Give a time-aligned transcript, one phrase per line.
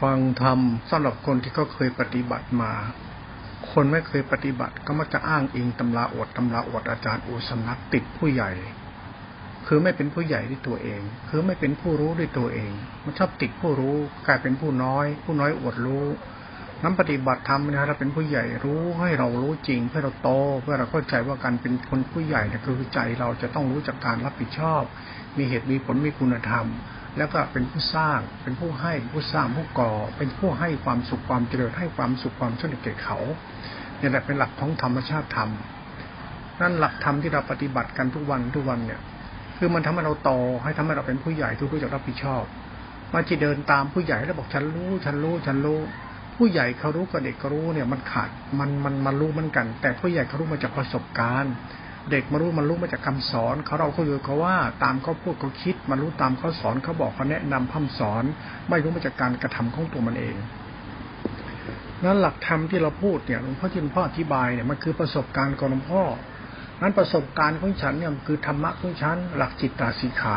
[0.00, 0.58] ฟังธรรม
[0.90, 2.72] สำหรับคนที่เขาเคยปฏิบัติมา
[3.72, 8.50] คนไม่เคยปฏิบัติก็มักจะอ้างอิงตำราอดตำราอดอาจารย์อุสำนักติดผู้ใหญ่
[9.66, 12.72] คือไม่เป็นผู้ใหญ่ด้วยตัวเอง คือไม่เป็นผู้รู้ด้วยตัวเอง
[13.04, 13.96] มันชอบติดผู้รู้
[14.26, 16.06] กลายเป็นผู้น้อย ผู้น้อยอวดรู้
[16.82, 20.30] น้ำปฏิบัติธรรมนะเราเป็นผู้ใหญ่รู้ให้เรารู้จริง เพื่อเราโต
[20.62, 24.82] เพื่อเราเข้าใจว่าการเป็นคนผู้ใหญ่เนี่ยคือใจเราจะต้องรู้จักการรับผิดชอบ
[25.38, 26.66] มีเหตุมีผลมีคุณธรรม
[27.18, 33.18] แล้วก็เป็นผู้สร้างเป็นผู้ให้ผู้สร้างผู้ก่อ เป็นผู้ให้ความสุขความเจริญให้ความสุขความช่วยเหลือเขา
[33.98, 35.50] เนี่ยแหละเป็นหลักของธรรมชาติธรรม
[36.60, 39.00] นั่นหลักธรรมที่เราปฏิบัติกันทุกวันทุกวันเนี่ย
[39.58, 40.30] คือมันทำให้เราโต
[40.62, 42.44] ให้ทำให้เราเป็นผู้ใหญ่ทุกรู้จักรับผิดชอบ
[43.12, 45.80] มาจะเดินตามผู้ใหญ่แล้วบอกฉันรู้ฉันรู้ฉันรู้
[46.36, 51.54] ผู้ใหญ่เขารู้กับเด็กเขารู้เนี่ยมันขาดมันมันมันรู้มือนกัน แต่ผู้ใหญ่เขารู้มาจากประสบการณ์
[52.10, 58.24] เด็กมารู้มันรู้มาจากคำสอนเขาเราก็อยู่เขาว่าตามเขาพูดเขาคิดมารู้ตามเขาสอนเขาบอกเขาแนะนำพัฒสอน
[58.68, 60.36] ไม่รู้มาจากการกระทำของตัวมันเอง
[62.04, 66.02] นั้นหลักธรรมที่เราพูดเนี่ยหลวงพ่อจินพ่ออธิบายเนี่ยมันคือประสบการณ์ของหลวงพ่อ
[66.82, 70.36] นั้นประสบการณ์ของฉันเนี่ยคือธรรมะของฉันหลักจิตตาสีขา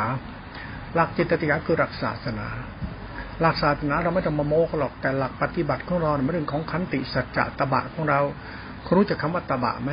[0.96, 2.48] หลักจิตติกาคือหลักศาสนา
[3.42, 8.20] หลักศาสนาเราไม่ต้องมาโม้หรอกแต่หลักปฏิบัติของเราเป็นเรื่องของขันติสัจจะตบะของเรา
[8.86, 9.92] คุณรู้จักคาว่าตบะไหม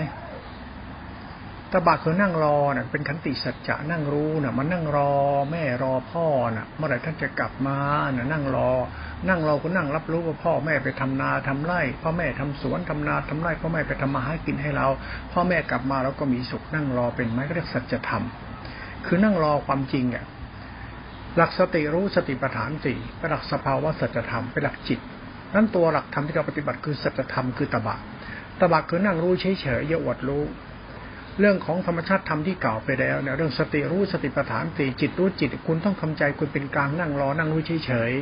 [1.76, 5.12] ตบะคือนั่งรอเน่ะเป็นขันติสัจจะนั่งรู้น่ะมันนั่งรอ
[5.50, 7.78] แม่รอพ่อน่ะ เมื่อไหร่ท่านจะกลับมา
[8.14, 8.70] น่ะนั่งรอ
[9.28, 14.86] นั่งรอก็นั่งรับรู้ว่าพ่อแม่ไปทำนาทำไร่ พ่อแม่ทำสวนทำนาทำไร่พ่อแม่ไปทำมาหากินให้เรา
[15.32, 18.22] พ่อแม่กลับมาเราก็มีสุขนั่งรอเป็นไหมก็เรียกสัจธรรม
[19.06, 20.24] คือนั่งรอความจริงอะ
[21.36, 25.00] หลักสติรู้สติปัฏฐานสี่เป็นหลักสภาวะสัจธรรมเป็นหลักจิต
[25.54, 27.96] นั้นตัวหลักธรรมที่เราปฏิบัติคือสัจธรรมคือตบะ
[28.60, 30.44] ตบะคือนั่งรู้เฉยเฉยอย่าอวดรู้
[31.40, 38.12] เรื่องของธรรมชาติธรรมที่เก่าไปแล้วเนี่ยเรื่องสติรู้สติปัฏฐานสี่จิตรู้จิต คุณต้องทำใจคุณเป็นกลางนั่งรอนั่งรู้เฉย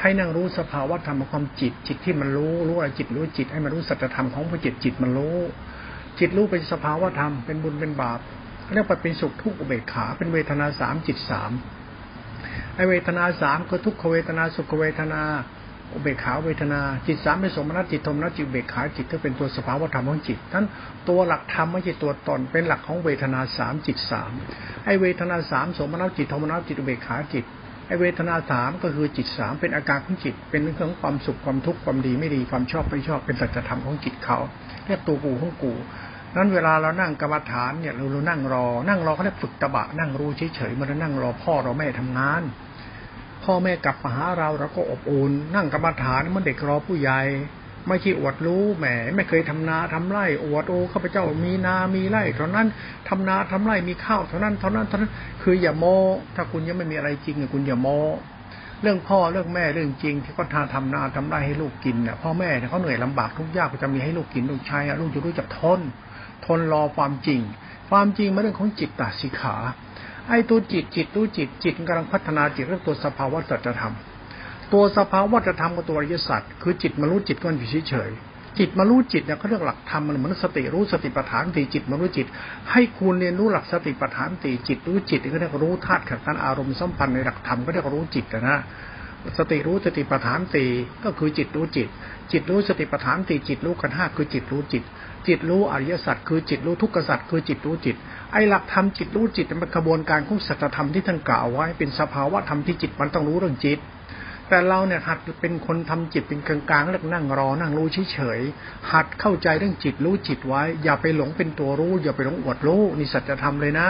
[0.00, 5.36] ให้นั่งรู้สภาวะธรรมของความจิต จิตที่มันรู้รู้อะไรจิตรู้จิต ให้มันรู้สัจธรรมของพระจิตจิตมันรู้
[6.18, 8.20] จิตรู้เป็นสภาวะธรรมเป็นบุญเป็นบาป
[8.74, 11.50] เรียกว่าเป็นสุขทุกข์อุเบกขาเป็นเวทนาสามจิตสาม
[12.74, 15.22] ไอเวทนาสามคือทุกขเวทนาสุขเวทนา
[15.92, 20.66] อุเบกขาเวทนา จิตสามเป็นสมนัตจิตธมนัตจิตเบกขาจิตที่เป็นตัวสภาวธรรมของจิตนั้น
[21.08, 24.32] ตัวหลักธรรมไม่ใช่ตัวตนเป็นหลักของเวทนาสามจิตสาม
[24.84, 27.44] ไอเวทนาสามสมนัตจิตธมนัตจิตอุเบกขาจิต
[27.86, 34.38] ไอเวทนาสามก็คือจิตสามเป็นอาการของจิต เป็นเรื่องของความสุขความทุกข์ความดีไม่ดีความชอบไม่ชอบเป็นสัจธรรมของจิตเขา
[34.86, 35.72] เรียกตัวกูของกู
[36.36, 42.42] นั้นเวลาเรานั่งกรรมฐานเนี่ยเราเรานั่งรอ นั่งรอเขาเรียกฝึกตบะนั่งรู้เฉยๆมันนั่งรอพ่อเราแม่ทำงาน
[43.48, 47.20] พ่อแม่กลับมาหาเราเราก็อบอุ่นนั่งกรรมฐานมันเด็กรอผู้ใหญ่
[47.88, 52.66] ไม่ใช่อวดรู้แหมไม่เคยทำนาทำไร่อวดโอ้ข้าพเจ้ามีนามีไร่เท่านั้น
[53.08, 55.84] ทำนาทำไร่มีข้าวเท่านั้นเท่านั้นเท่านั้นคืออย่าโม
[56.36, 57.88] ถ้าคุณยังไม่มีอะไรจริงคุณอย่าโม
[58.82, 65.80] เรื่องพ่อเรื่องแม่เรื่องจริง ที่เขาทาทำนาทำไร่ให้ลูกกินเนี่ยพ่อแม่เขาเหนื่อยลำบากทุกยากก็จะมีให้ลูกกินลูกชายลูกจะรู้จักทน
[66.46, 67.40] ทนรอความจริง
[67.90, 69.56] ความจริงมาเรื่องของจิตตาสิขา
[70.28, 73.94] ไอ้ตัวจิตจิตรู้จิตจิตกำลังพัฒนาจิตเรื่องตัวสภาวะสัจธรรม
[74.72, 78.10] ตัวสภาวะจะทำกับตัวอริยสัจคือจิตมารู้จิตก็อยู่เฉย
[78.58, 82.26] จิตมารู้จิตเนี่ยเขาเรียกหลักธรรมมันเหมือนสติรู้สติปัฏฐานตีจิตมารู้จิต
[82.70, 88.58] ให้คุณเรียนรู้หลักสติปัฏฐานตีจิตรู้จิตก็เรียกรู้ธาตุขันธ์อารมณ์สัมพันธ์ในหลักธรรมก็เรียกรู้จิตนะ
[89.38, 90.64] สติรู้สติปัฏฐานตี
[91.04, 91.88] ก็คือจิตรู้จิต
[92.32, 94.82] จิตรู้สติปัฏฐานตีจิตรู้กันห้าคือจิตรู้จิต
[95.26, 97.96] จิตรู้อริยสัจคือจิตรู้ทุกขสัจคือจิตรู้จิต
[98.32, 103.78] ไอ้หลักธรรมจิตรู้จิตเป็นกระบวนการของสัจธรรมที่ท่านกล่าวไว้ เป็นสภาวะธรรมที่จิตมันต้องรู้เรื่องจิต
[104.48, 113.88] แต่เราเนี่ยหัดเป็นคนทำจิตเป็นกลางๆแล้วนั่งรอนั่งรู้เฉยๆหัดเข้าใจเรื่องจิตรู้จิตไว้ อย่าไปหลงเป็นตัวรู้ อย่าไปหลงอวดรู้นี่สัจธรรมเลยนะ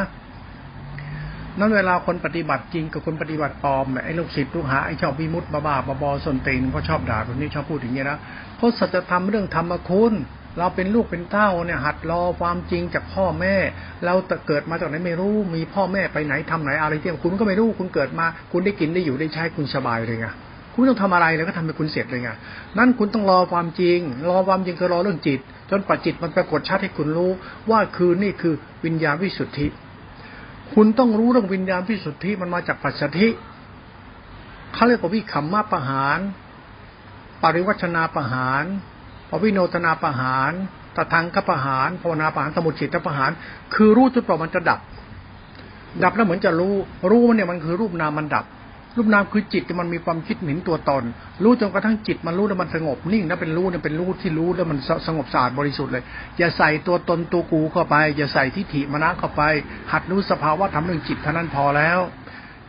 [1.59, 8.19] นั้นเวลาคนปฏิบัติจริงกับคนปฏิบัติปลอมไอ้ลูกศิษย์ลูกหาไอ้ชอบวิมุตต์บ้าๆบอสนตีนก็ชอบด่าคนนี้ชอบพูดอย่างนี้นะ
[8.57, 10.13] เพราะสัจธรรมเรื่องธรรมคุณ
[10.59, 13.55] เราเป็นลูกเป็นเต้าเนี่ย หัดรอความจริงจากพ่อแม่
[14.05, 14.15] เรา
[14.47, 20.27] เกิดมาจากไหนไม่รู้ มีพ่อแม่ไปไหนทำไหนอะไรที่คุณก็ไม่รู้คุณเกิดมา คุณได้กินได้อยู่ได้ใช้คุณสบายเลยไง
[20.75, 22.31] คุณต้องทำอะไรแล้วก็ทำให้คุณเสร็จเลยไง
[22.79, 23.99] นั่นคุณต้องรอความจริง
[24.31, 25.41] รอความจริงคือรอเรื่องจิต
[25.71, 27.31] จนปัจจิตมันปรากฏชัดให้คุณรู้
[27.71, 28.55] ว่าคือนี่คือ
[28.85, 29.67] วิญญาณวิสุทธิ
[30.75, 33.29] คุณต้องรู้เรื่องวิญญาณวิสุทธิมันมาจากปัจจธิ
[34.75, 36.19] เขาเรียกว่าวิคัมมาประหาร
[37.43, 38.65] ปริวัชนาประหาร
[39.33, 40.53] อวิโนตนาประหาร
[40.97, 43.31] ตะทังกประหารภาวนาประหารสมุทิตประหาร
[43.75, 44.81] คือรู้จุดต่อมันจะดับ
[46.03, 46.75] ดับแล้วเหมือนจะรู้
[47.11, 48.47] รู้มันเนี่ยมันคือรูปนามมันดับ
[48.97, 51.05] รูปนามคือจิตที่มันมีความคิดหมิ่นตัวตน
[51.43, 56.05] รู้จนกระทั่งจิตมันรู้แล้วมันสงบนิ่งนะเป็นรู้เนี่ยเป็นรู้ที่รู้แล้วมันสงบสะอาดบริสุทธิ์เลย
[56.39, 59.43] อย่าใส่ตัวตนตัวกูเข้าไป อย่าใส่ทิฏฐิมณะเข้าไป
[59.93, 61.99] หัดรู้สภาวะทำเรื่องจิตเท่านั้นพอแล้ว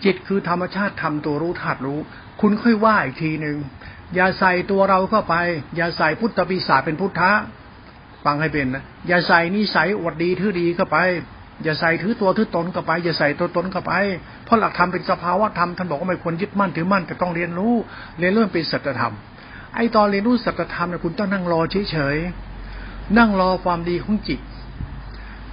[0.03, 1.99] จิตคือธรรมชาติทำตัวรู้ธาตุรู้
[2.41, 3.57] คุณค่อยว่าอีกทีหนึ่ง
[4.15, 5.35] อย่าใส่ตัวเราเข้าไป
[5.75, 7.31] อย่าใส่พุทธปีศาจเป็นพุทธะ
[8.25, 10.97] ฟังให้เป็นนะอย่าใส่นิสัยอวดดีทื่อดีเข้าไป
[11.63, 13.93] อย่าใส่ถือตัวถือตนเข้าไป อย่าใส่ตัวตนเข้าไป
[14.45, 17.73] เพราะหลักธรรมเป็นสภาวะธรรมท่านบอกว่าไม่ควรยึดมั่นถือมั่นแต่ต้องเรียนรู้
[18.19, 19.13] เรียนเรื่องเป็นสัจธรรม
[19.75, 21.59] ไอ้ตอนเรียนรู้สัจธรรมเนี่ยคุณต้องนั่งรอ
[21.91, 24.39] เฉยๆนั่งรอความดีของจิต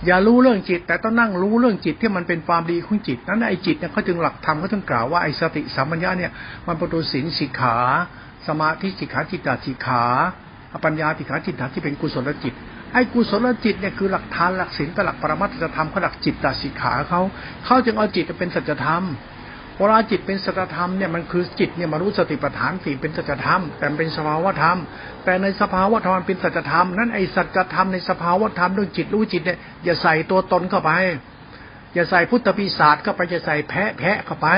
[0.07, 6.33] อย่ารู้เรื่องจิต แต่ต้องนั่งรู้เรื่องจิตที่มันเป็นความดีของจิตนั้นไอ้จิตเนี่ยเขาจึงหลักธรรมเขาถึงกล่าวว่าไอ้สติสัมปัญญาเนี่ย
[6.67, 7.77] มันประตูศีลสิกขา
[8.49, 10.05] สมาธิสิกขาจิตตสิกขา
[10.85, 12.55] ปัญญาสิกขาจิตตที่เป็นกุศลจิต
[12.93, 17.21] ไอ้กุศลจิตเนี่ยคือหลักฐานหลักศีลกับหลักปรมัตถธรรมเขาหลักจิตตสิกขาเขา
[17.65, 19.05] เขาจึงเอาจิตเป็นสัจธรรม
[19.79, 24.79] เวลาจิตเป็นสัจธรรมเนี่ยมันคือจิตเนี่ยมารู้สติปัฏฐานสี่เป็นสัจธรรม แต่เป็นสภาวธรรม
[25.25, 30.91] แต่ในสภาวธรรมเป็นสัจธรรมนั้นไอ้สัจธรรมในสภาวธรรมเรื่องจิตรู้จิตเนี่ยอย่าใส่ตัวตนเข้าไป
[31.95, 34.49] อย่าใส่พุทธปีศาจเข้าไปอย่าใส่แพะแพะเข้าไป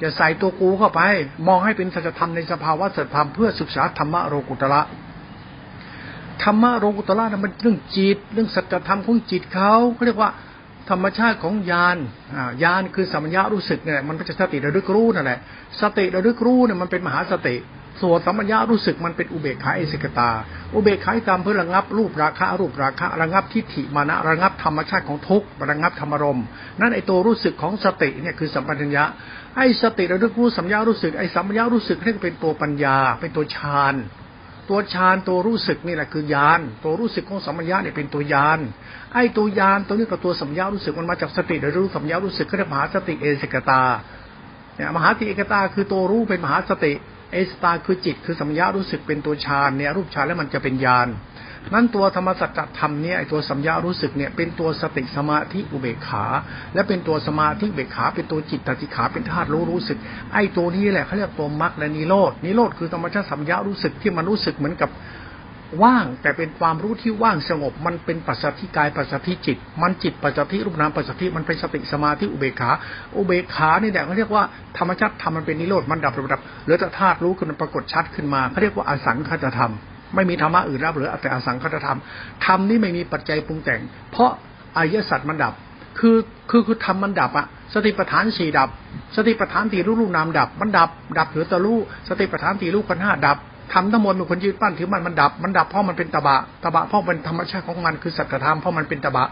[0.00, 1.00] อย่าใส่ตัวกูเข้าไป
[1.48, 4.80] มองให้เป็นสัจธรรมในสภาวะสัจธรรมเพื่อศึกษาธรรมะโรกุตระ
[6.42, 10.30] ธรรมะโรกุตระนั้นมันเรื่องจิต เรื่องสัจธรรมของจิตเขาเขาเรียกว่า
[10.90, 11.96] ธรรมชาติของญาณ
[12.62, 15.38] ญาณคือสัมยารู้สึกเนี่ยมันเป็นสติระลึกรู้นั่นแหละ
[15.80, 17.54] สติระลึกรู้เนี่ยมันเป็นมหาสติ
[18.00, 20.30] ส่วนสัมญารู้สึกมันเป็นอุเบกขาเอสิกตา
[20.74, 26.40] อุเบกขาตามเพื่อระงับรูประคะรูประคะระงับทิฏฐิมานะระงับธรรมชาติของทุกข์ระงับธรรมรม
[26.80, 29.04] นั่นไอตัวรู้สึกของสติเนี่ยคือสัมปัญญะ
[29.56, 33.94] ไอสติระลึกรู้สัมญารู้สึกไอสัมญารู้สึกนี่เป็นตัวปัญญา เป็นตัวฌาน
[34.68, 38.58] ตัวฌานตัวรู้สึกนี่แหละคือยานตัวรู้สึกของสัมมัญญาเนี่ยเป็นตัวยาน
[39.14, 43.82] ไอ้ตัวยานตัวนี้กับตัวสัมยารู้สึกมันมาจากสติหรือรู้สัมยารู้สึกก็เรียกมหาสติเอสิกตา
[44.76, 46.92] เนี่ยมหาสติเอกตาคือตัวรู้เป็นมหาสติ
[47.30, 51.08] ไอสตาคือจิตคือสัมยารู้สึกเป็นตัวฌานเนี่ยรูปฌานแล้วมันจะเป็นญาณ
[51.74, 56.24] นั้นตัวธรรมสัจธรรมเนี่ยไอตัวสัมยารู้สึกเนี่ยเป็นตัวสติสมาธิอุเบกขา
[56.74, 59.98] และเป็นตัวสมาธิอุเบกขา เป็นตัวจิตตติขาเป็นธาตุรู้รู้สึก
[60.32, 64.90] ไอตัวนี้แหละเขาเรียกตัวมรรคและนิโรดนิโรดคือธรรมชาติสัมยารู้สึกที่มันรู้สึกเหมือนกับ
[65.82, 72.70] ว่างแต่เป็นความรู้ที่ว่างสงบ มันเป็นปัจจัติกายปัจจัติจิต มันจิตปัจจัติรูปนามปัจจัติมันเป็นสติสมาธิอุเบกขา
[73.16, 74.44] อุเบกขานี่แหละเขาเรียกว่า
[74.78, 79.72] ธรรมชาติธรรมมันเป็นนิโรธมันดับระดับเหลือแต่ธาตุรู้ขึ้นปรากฏชัดขึ้นมาเขาเรียกว่าอสังคตธรรม
[80.14, 81.98] ไม่มีธรรมะอื่นรับเหลือแต่อสังคตธรรม
[82.46, 83.80] ธรรมนี่ไม่มีปัจจัยปรุงแต่ง
[84.10, 84.30] เพราะ
[84.76, 85.54] อายสัตว์มันดับ
[85.98, 86.16] คือ
[86.50, 88.68] คือคือธรรมมันดับอะสติปัฏฐานสี่ดับ
[89.16, 91.78] สติปัฏฐานตีรู้รูปนามดับ มันดับ ดับเหลือแต่รู้
[92.08, 93.38] สติปัฏฐานตีรู้ขันห้าดับ
[93.72, 99.26] ทำทั้งหมดเป็นคนยืดปั้นถือมันมันดับ มันดับเพราะมันเป็นตบะตบะเพราะมันธรรมชาติของมันคือสัจธรรมเพราะมันเป็นตบะ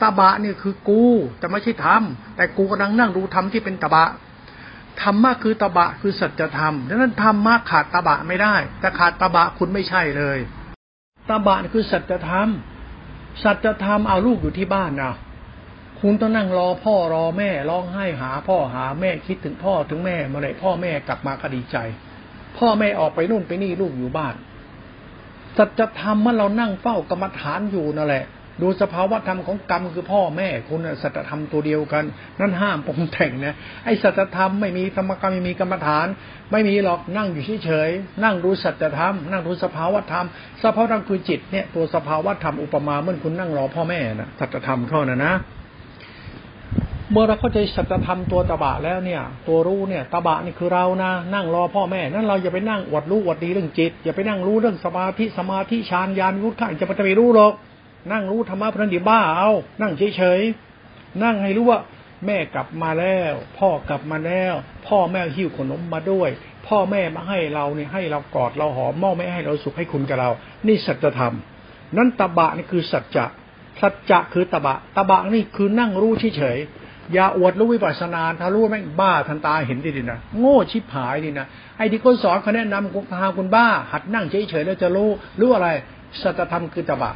[0.00, 1.02] ตบะนี่คือกู
[1.38, 2.02] แต่ไม่ใช่ธรรม
[2.36, 4.04] แต่กูกำลังนั่งดูธรรมที่เป็นตบะ
[5.02, 10.38] ธรรมะคือตบะคือสัจธรรมดังนั้นธรรมะขาดตบะไม่ได้แต่ขาดตบะคุณไม่ใช่เลย
[11.28, 12.48] ตบะคือสัจธรรม
[13.44, 15.14] สัจธรรมเอาลูกอยู่ที่บ้านนะ
[16.00, 21.76] คุณต้องนั่งรอพ่อรอแม่ร้องไห้หา พ่อหาแม่คิดถึงพ่อถึงแม่เมื่อไหร่พ่อแม่กลับมาก็ดีใจ
[22.58, 24.34] พ่อแม่ออกไปนู่นไปนี่ลูกอยู่บ้าน
[25.58, 28.24] สัจธรรมเมื่อเรานั่งเฝ้ากรรมฐานอยู่นั่นแหละ
[28.62, 32.04] ดูสภาวะธรรมของกรรมคือพ่อแม่คุณสัจธรรมตัวเดียวกัน
[32.40, 36.06] นั่นห้ามปงแต่งนะไอ้สัจธรรมไม่มีธรรมกรรมไม่มีกรรมฐาน
[36.52, 40.26] ไม่มีหรอกนั่งอยู่เฉยๆนั่งดูสัจธรรมนั่งดูสภาวะธรรม
[40.62, 45.34] สภาวะธรรมคือจิตเนี่ยตัวสภาวะธรรมอุปมาเมื่อคุณนั่งรอพ่อแม่นะสัจธรรมเท่านั้นนะ
[47.12, 57.52] เมื่อเราเข้าใจสัจธรรมตัวตบะแล้วเนี่ย ตัวรู้เนี่ยตบะนี่คือเรานะนั่งรอพ่อแม่ นั่นเราอย่าไปนั่งอวดรู้อวดดีเรื่องจิต อย่าไปนั่งรู้เรื่องสมาธิสมาธิฌานญาณวุฒิจะไปรู้หรอก
[58.12, 59.50] นั่งรู้ธรรมะพระนิบ้าเอา
[59.80, 61.80] นั่งเฉยๆนั่งให้รู้ว่า
[62.26, 64.54] แม่กลับมาแล้ว พ่อกลับมาแล้ว
[64.86, 66.30] พ่อแม่หิ้วขนมมาด้วย
[66.66, 70.30] พ่อแม่มาให้เราเนี่ยให้เรากอดเราหอมม่อไม่ให้เราสุขให้คุณกับเรา
[70.66, 71.34] นี่สัจธรรม
[71.96, 73.26] นั้นตบะนี่คือสัจจะ
[73.80, 81.46] สัจจะคือตบะตบะนี่คือนั่งรู้เฉยๆ อย่าอวดรู้วิปัสสนาถ้ารู้แม่งบ้าทันตาเห็นดีๆนะโง่ชิบหายดีนะ
[81.76, 85.08] ไอ้ที่คนสอนเขาแนะนำคุณพาคุณบ้า หัดนั่งเฉยๆแล้วจะรู้
[85.40, 85.68] รู้อะไร
[86.22, 87.12] สัจธรรมคือตบะ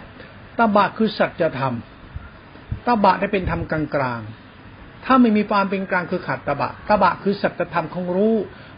[0.58, 1.75] ตบะคือสัจธรรม
[2.87, 8.37] ตบะได้เป็นธรรมกลางๆ ถ้าไม่มีความเป็นกลางคือขัดตบะตบะคือสัจธรรมของรู้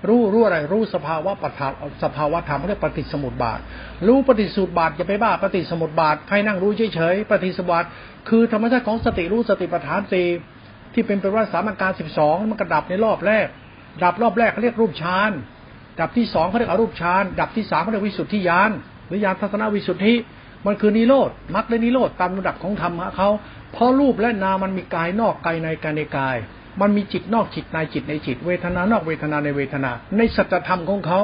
[0.08, 3.60] รู้รู้อะไร รู้สภาวะปฐานสภาวะธรรมเรียกปฏิสมุติบาท
[4.06, 7.84] รู้ปฏิสูตรบาทจะไปบ้าปฏิสมุติบาทให้นั่งรู้เฉยๆปฏิสมุติบาท
[8.28, 10.26] คือธรรมชาติของสติรู้สติปัฏฐานสี่
[10.94, 13.46] ที่เป็นเป็นว่าสามัญการสิบสองมันกระดับในรอบแรก
[14.04, 15.30] ดับรอบแรกเขาเรียกรูปฌาน
[16.00, 18.70] ดับที่สองเขาเรียกอรูปฌานดับที่สามเขาเรียกวิสุทธิญาณ
[19.06, 20.14] หรือญาณทัศนวิสุทธิ
[20.66, 23.28] มันคือนิโรธมรรคและนิโรธตามระดับของธรรมะเขา
[23.72, 26.36] เพราะรูปและนามมันมีกายนอกกายในกายในกาย
[26.80, 31.20] มันมีจิตนอกจิตในจิตในจิต เวทนานอกเวทนาในเวทนา ในสัจธรรมของเขา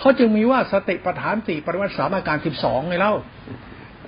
[0.00, 3.14] เขาจึงมีว่าสติปัฏฐานสี่ปริวัติสามอาการสิบสองไงเล่า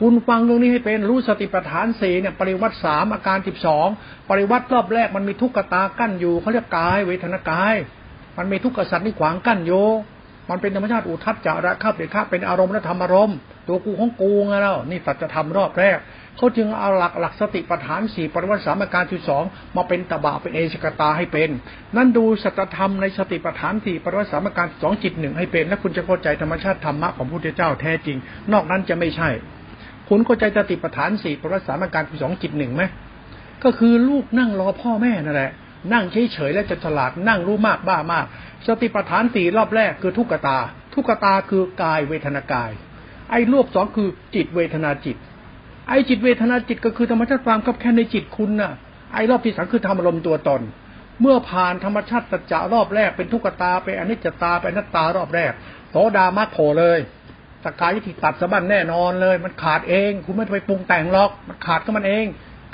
[0.01, 3.87] คุณฟังตรงนี้ให้เป็นรู้สติปัฏฐานสี่เนี่ยปริวัติสามอาการสิบสอง
[4.29, 7.75] ปริวัติรอบแรกมันมีทุกขตากั้นอยู่เขาเรียกกายเวทนากาย
[8.39, 9.73] มันมีทุกขสัตว์นี่ขวางกั้นโย
[10.51, 13.37] มันเป็นธรรมชาติอุทัศจาระคับเดชะเป็นอารมณ์และธรรมอารมณ์
[13.69, 15.99] ตัวกูของกูไงแล้วนี่ตัดจะทำรอบแรก
[16.37, 19.43] เขาจึงเอาหลักหลักสติปัฏฐานสี่ปริวัติสามอาการที่สอง
[19.77, 21.51] มาเป็นตบะเป็นเอชกตาให้เป็น
[21.97, 28.19] นั่นดูสัจธรรมในสติปัฏฐานสี่ปริวัติสามอาการสองจิตหนึ่งให้เป็น และคุณจะเข้าใจธรรมชาติธรรมะของพระพุทธเจ้าแท้จริง
[28.53, 29.29] นอกนั้นจะไม่ใช่
[30.09, 32.83] คุณเข้าใจสติปัฏฐานสี่ปริวัติสามการสองจิตหนึ่งไหม
[33.65, 35.53] ก็คือลูกนั่งรอพ่อแม่นั่นแหละ
[35.93, 38.27] นั่งเฉยๆและจะฉลาดนั่งรู้มากบ้ามาก
[38.67, 40.59] สติปัฏฐานสี่รอบแรกคือทุกขตา
[40.95, 42.71] ทุกขตาคือกายเวทนากาย
[43.31, 45.17] ไอ้รอบสองคือจิตเวทนาจิต
[45.89, 48.73] ไอ้จิตเวทนาจิตก็คือธรรมชาติความคับแค่ในจิตคุณน่ะ
[49.15, 50.63] ไอ้รอบที่สามคือธรรมอารมณ์ตัวตน
[51.21, 55.53] เมื่อผ่านธรรมชาติตัจจะรอบแรกเป็นทุกตาไปอนิจจตาไปนัตตารอบแรก
[55.91, 56.99] โสดามาโผเลย
[57.67, 62.27] สกายวิธีตัดสะบั้นแน่นอนเลย มันขาดเอง คุณไม่ไปปรุงแต่งหรอก มันขาดก็มันเอง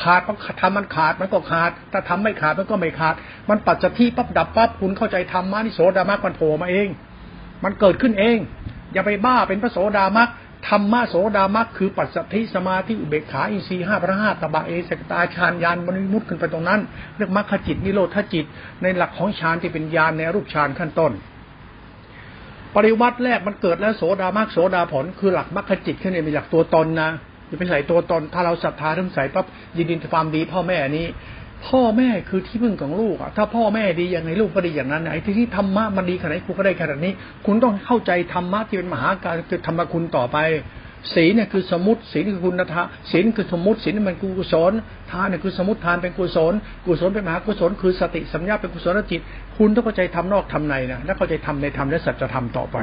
[0.02, 3.14] ขาดเพราะทำมันขาดมันก็ขาด ถ้าทำไม่ขาดมันก็ไม่ขาด
[3.48, 6.88] มันปัจจที่ปั๊บดับปั๊บคุณเข้าใจธรรมะนี่โสดามักมันโผล่มาเอง
[7.64, 8.38] มันเกิดขึ้นเอง
[8.92, 10.30] อย่าไปบ้าเป็นพระโสดามัก
[10.68, 16.80] ธรรมะโสดามักคือปัสสธิสมาธิอุเบกขาอินทรีห้าพระห้าตบะเอสกตาฌานยานบริมุตขึ้นไปตรงนั้น
[17.16, 18.44] เรียกมรรคจิตนิโรธจิต
[18.82, 21.12] ในหลักของฌานที่เป็นญาณในรูปฌานขั้นต้น
[22.74, 27.10] ปริวัติแรกมันเกิดแล้วโสดามากโสดาผลคือหลักมรรคจิตขึ้นในหลักตัวตนนะ
[27.48, 31.06] อย่าไปใส่ตัวตน ถ้าเราศรัทธาถึงใส่ปั๊บยินดีความดีพ่อแม่นี้
[31.66, 37.12] พ่อแม่คือที่พึ่งของลูกอะถ้าพ่อแม่ดีอย่างไรลูกก็ดีอย่างนั้นไอ้ที่ที่ธรรมะมันดีขนาดไหนคุณก็ได้ขนาดนี้
[37.46, 40.38] คุณต้องเข้าใจธรรมะที่เป็นมหาการคือธรรมคุณต่อไป
[41.14, 44.72] ศีลเนี่ยคือสมุติศีลคือคุณธรรมศีลคือสมุติศีลมันกุศล
[45.12, 46.52] ทานเนี่ยคือสมุติทานเป็นกุศล
[46.86, 49.20] กุศลเป็นมหากุศล คือสติสัมยาเป็นกุศลจิต
[49.56, 52.76] คุณต้องเข้าใจทำนอกทำในนะแล้วเข้าใจทำในธรรมและสัจธรรมต่อไป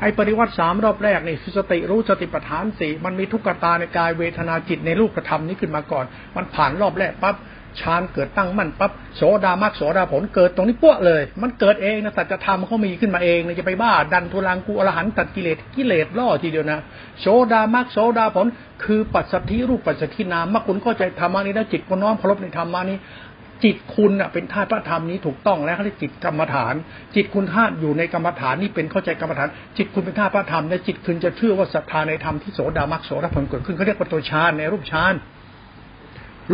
[0.00, 6.04] ไอปริวัติสามรอบแรกนี่สติรู้สติปัฏฐานสี่มันมีทุกขตาในกายเวทนาจิตในรูปธรรมนี้ขึ้นมาก่อน
[6.36, 7.36] มันผ่านรอบแรกปั๊บ
[7.80, 16.80] ฌานเกิดตั้งมั่นปั๊บโสดามักโสดาผลเกิดตรงนี้ปั้วเลย มันเกิดเองนะแต่จะทำเขามีขึ้นมาเองนะจะไปบ้า ดันทุลังกูอรหันตัดกิเลสกิเลสล่อทีเดียวนะ
[17.20, 18.46] โสดามักโสดาผล
[18.84, 22.98] คือปัจสัทธิรูปปัจสัทธินามมคุณเข้าใจธรรมานี้แล้วจิตก็น้อมเคารพในธรรมานี้
[23.64, 26.74] จิตคุณเป็นธาตุพระธรรมนี้ถูกต้องแล้วเขาเรียกจิตกรรมฐาน
[27.14, 35.14] จิตคุณธาตุอยู่ในกรรมฐานนี่เป็นเข้าใจกรรมฐาน จิตคุณเป็นธาตุพระธรรมและจิตคุณจะเชื่อว่าศรัทธาในธรรมที่โสดามักโสดาผลเกิดขึ้นเขาเรียกว่าตัวฌานในรูปฌาน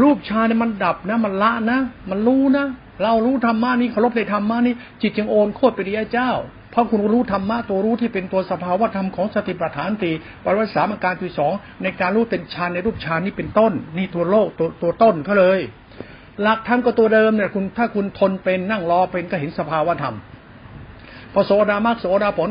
[0.01, 1.79] รูปฌาเนี่ยมันดับนะ มันละนะ
[2.11, 2.67] มันรู้นะ
[3.03, 6.31] เรารู้ธรรมะนี้เคารพในธรรมะนี้ จิตจึงโอนโคตรไปดีเจ้า
[6.71, 10.11] เพราะคุณรู้ธรรมะตัวรู้ที่เป็นตัวสภาวะธรรมของสติปัฏฐานตี
[10.45, 15.61] ปริวัติสามการที่สองในการรู้เป็นฌานในรูปฌานนี้เป็นต้น นี่ตัวโลกตัวตัวต้นเขาเลย
[16.43, 20.17] หลักธรรมก็ตัวเดิมเนี่ยคุณถ้าคุณทนเป็นนั่งรอเป็นก็เห็นสภาวะธรรม
[21.33, 22.51] พอโสดามักโสดาผล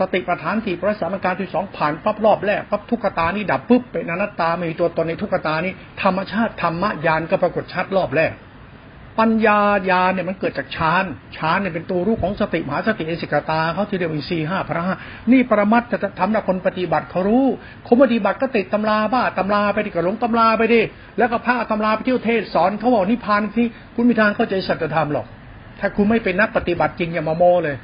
[0.00, 5.72] สติปัฏฐานสี่พระสามการที่สองผ่านปั๊บรอบแรกปั๊บทุกขตานี่ดับปุ๊บเป็นอนัตตาไม่มีตัวตนในทุกขตานี้
[6.02, 8.32] ธรรมชาติธรรมญาณก็ปรากฏชัดรอบแรก
[9.22, 9.60] ปัญญา
[9.90, 11.04] ญาเนี่ยมันเกิดจากฌาน
[11.36, 14.94] ฌานเนี่ยเป็นตัวรู้ของสติมหาสติเอสิกตาเขาที่เรียกว่าสี่ห้าพระห้า
[15.32, 17.44] นี่ปรมัตจะทำให้คนปฏิบัติเขารู้
[17.88, 20.80] คนปฏิบัติก็ติดตำราบ้าตำราไปดิกระหลงตำราไปดิ
[21.18, 25.26] แล้วก็พาตำราไปเที่ยวเทศสอนเขาบอกนิพพานที่คุณมีทางเข้าใจสัจธรรมหรอก
[25.80, 27.76] ถ้าคุณไม่เป็นนักปฏิบัติจริงอย่ามาโมเลย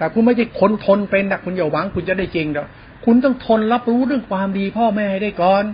[0.00, 2.66] แต่คุณไม่ใช่คนทนเป็นนะคุณอย่าหวังคุณจะได้จริงหรอก
[3.04, 5.64] คุณต้องทนรับรู้เรื่องความดี พ่อแม่ให้ได้ก่อน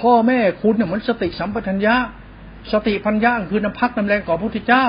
[0.00, 1.96] พ่อแม่คุณเนี่ยมันสติสัมปชัญญะ
[2.72, 4.86] สติปัญญาคือน้ำพักน้ำแรงของพระพุทธเจ้า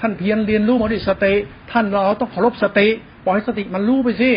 [0.00, 1.34] ท่านเพียรเรียนรู้มาด้วยสติ
[1.72, 2.88] ท่านเราต้องเคารพสติ
[3.24, 4.30] ปล่อยสติมันรู้ไปสิ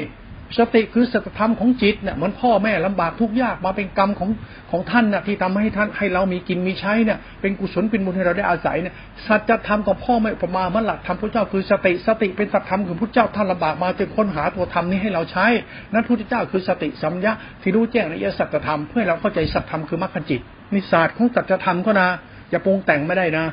[0.58, 4.30] สติคือสัจธรรมของจิตเนี่ยเหมือนพ่อแม่ลำบากทุกยากมาเป็นกรรมของ
[4.72, 8.96] ของท่านน่ะที่ทำให้ท่านให้เรามีกินมีใช้เนี่ยเป็นกุศลเป็นบุญให้เราได้อาศัยเนี่ย
[9.28, 15.46] สัจธรรมของพ่อแม่ประมามันหลักธรรมพระเจ้าคือสติสติเป็นสัจธรรมของพระเจ้าท่านลำบากมาจนค้นหาตัวธรรมนี้ให้เราใช้
[15.94, 20.42] นั้นพระเจ้าคือสติสัมยาที่รู้แจ้งในยสัจธรรมเพื่อเราเข้าใจสัจธรรมคือมรรคจิต
[20.74, 22.10] นิศาสตร์ของสัจธรรมก็นะ
[22.50, 23.46] อย่าปรุงแต่งไม่ได้นะ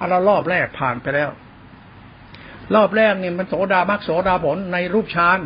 [0.00, 1.30] อันเรารอบแรกผ่านไปแล้ว
[2.74, 5.38] รอบแรกเนี่ยมันโสดามรรคโสดาผลในรูปฌาน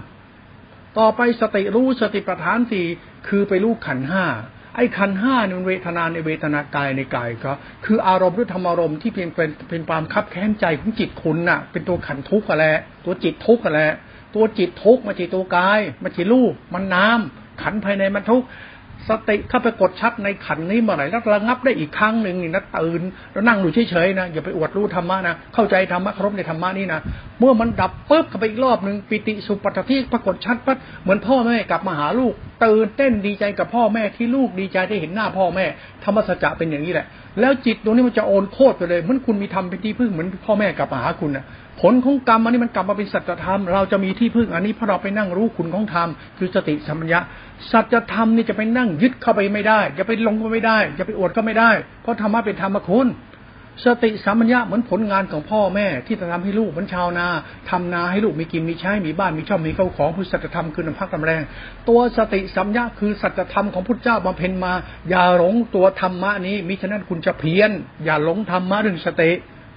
[0.98, 2.86] ต่อไปสติรู้สติปัฏฐานสี่
[3.28, 4.24] คือไปรู้ขันห้า
[4.76, 7.52] ไอ้ขันห้าเนี่ยเวทนาในเวทนากายในกายก็
[7.84, 12.64] คืออารมณ์หรือธรรมารมณ์ที่เป็นเป็นเป็นความคับแค้นใจของจิตคุณน่ะ เป็นตัวขันทุกข์อะไร
[13.04, 13.80] ตัวจิตทุกข์อะไร
[14.34, 18.46] ตัวจิตทุกข์มาจิตตัวกายมาจิตรูปมันน้ำขันภายในมันทุกข์
[19.08, 23.00] สติถ้าไปกดชัดในขันนี้เมื่อไหร่แล้วระงับได้อีกครั้งหนึ่งนี่นะตื่น
[23.32, 27.00] แล้วนั่งอยู่เฉยๆนะอย่าไปอวดรู้ธรรมะนะเข้าใจธรรมะครบในธรรมะนี่นะ
[27.40, 35.64] เมื่อมันดับปุ๊บก็ไปอีกรอบหนึ่งปิติสุปัตติปรากฏชัดปั๊บเหมือนพ่อแม่กลับมาหาลูกตื่นเต้นดีใจกับพ่อแม่ที่ลูกดีใจได้เห็นหน้าพ่อแม่
[36.04, 37.06] ธรรมสัจจะเป็นอย่างนี้แหละ
[37.40, 41.44] แล้วจิตตรงนี้มันจะโอนโคตรไปเลยเหมือนคุณมีธรรมเป็นที่พึ่งเหมือนพ่อแม่กลับมาหาคุณนะ
[41.80, 46.08] ผลของกรรมอันนี้มันกลับมาเป็นสัจธรรม เราจะมีที่พึ่งอันนี้เพราะเราไปนั่งรู้คุณของธรรม
[46.38, 47.20] คือสติสัมปชัญญะ
[47.70, 51.70] สัจธรรมนี่จะไปนั่งยึดเข้าไปไม่ได้จะไปลงก็ไม่ได้จะไปอวดก็ไม่ได้
[52.02, 53.08] เพราะธรรมะเป็นธรรมคุณ
[53.86, 57.26] สติสัมปัญญะเหมือนผลงานของพ่อแม่ ที่จะทำให้ลูกเหมือนชาวนา
[57.70, 61.42] ทำนาให้ลูกมีกินมีใช้มีบ้านมีช่องมีเข้าของพุทธสัจธรรมคือน้ำพักน้ำแรง
[61.88, 64.72] ตัวสติสัมปัญญะคือสัจธรรมของพุทธเจ้าบำเพ็ญมา
[65.08, 67.70] อย่าหลงตัวธรรมะนี้มิฉะนั้นคุณจะเพี้ยน
[68.04, 69.30] อย่าหลงธรรมะเรื่องสติ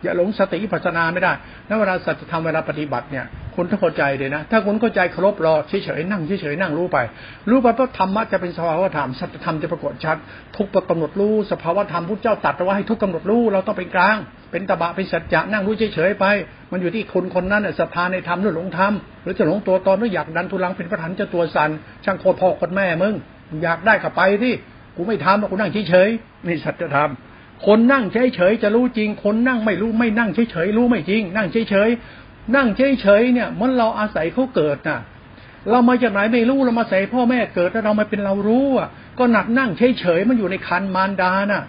[0.04, 1.34] อย่าหลงสติปัสนาไม่ได้
[1.68, 6.98] แล้วเวลาสัจธรรมเวลาปฏิบัติเนี่ยคุณต้องเข้าใจเลยนะ ถ้าคุณเข้าใจเคารพรอเฉยๆนั่งเฉยๆนั่งรู้ไป
[7.50, 10.18] รู้ไปเพราะธรรมะจะเป็นสภาวธรรมสัจธรรมจะปรากฏชัด
[10.58, 14.18] ทุกประกำหนดรู้สภาวธรรมพุทธเจ้าตัดว่าให้ทุกกำหนดรู้เราต้องเป็นกลาง
[14.52, 16.26] เป็นตบะเป็นสัจจะนั่งรู้เฉยๆไป
[16.72, 18.94] มันอยู่ที่คนคนนั้นศรัทธาในธรรมหรือหลงธรรม
[19.24, 21.70] หรือจะหลงตัวตนหรืออยากดันทุลังเป็นประธานจะตัวสัน
[22.06, 23.14] ช่างโคตรพ่อโคตรแม่มึง
[23.64, 24.54] อยากได้ก็ไปที่
[24.96, 27.12] กูไม่ทำกูนั่งเฉยๆนี่สัจธรรม
[27.68, 35.00] คนนั่งเฉยๆจะรู้จริง คนนั่งไม่รู้ไม่นั่งเฉยๆรู้ไม่จริง นั่งเฉยๆนั่งเฉยๆเนี่ยมันเราอาศัยเขาเกิดน่ะ
[35.70, 38.90] เรามาจากไหนไม่รู้เรามาใส่พ่อแม่เกิดแล้วเรามาเป็นเรารู้อะ
[39.20, 41.64] ก็หนักนั่งเฉยๆมันอยู่ในคันมารดาน่ะ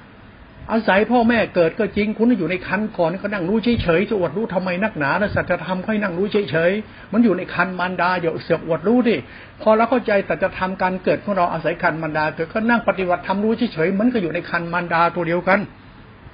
[0.73, 9.17] อาศัยพ่อแม่เกิดก็จริง คุณอยู่ในคันก่อนก็นั่งรู้เฉยๆจะอวดรู้ทำไมนักหนาแล้วสัจธรรมค่อยนั่งรู้เฉยๆมันอยู่ในคันมารดาอย่าเสือกอวดรู้ดิ
[9.63, 15.61] พอเราเข้าใจสัจธรรมการเกิดของเราอาศัยคันมารดาเกิดก็นั่งปฏิบัติทำรู้เฉยๆมันก็อยู่ในคันมารดาตัวเดียวกัน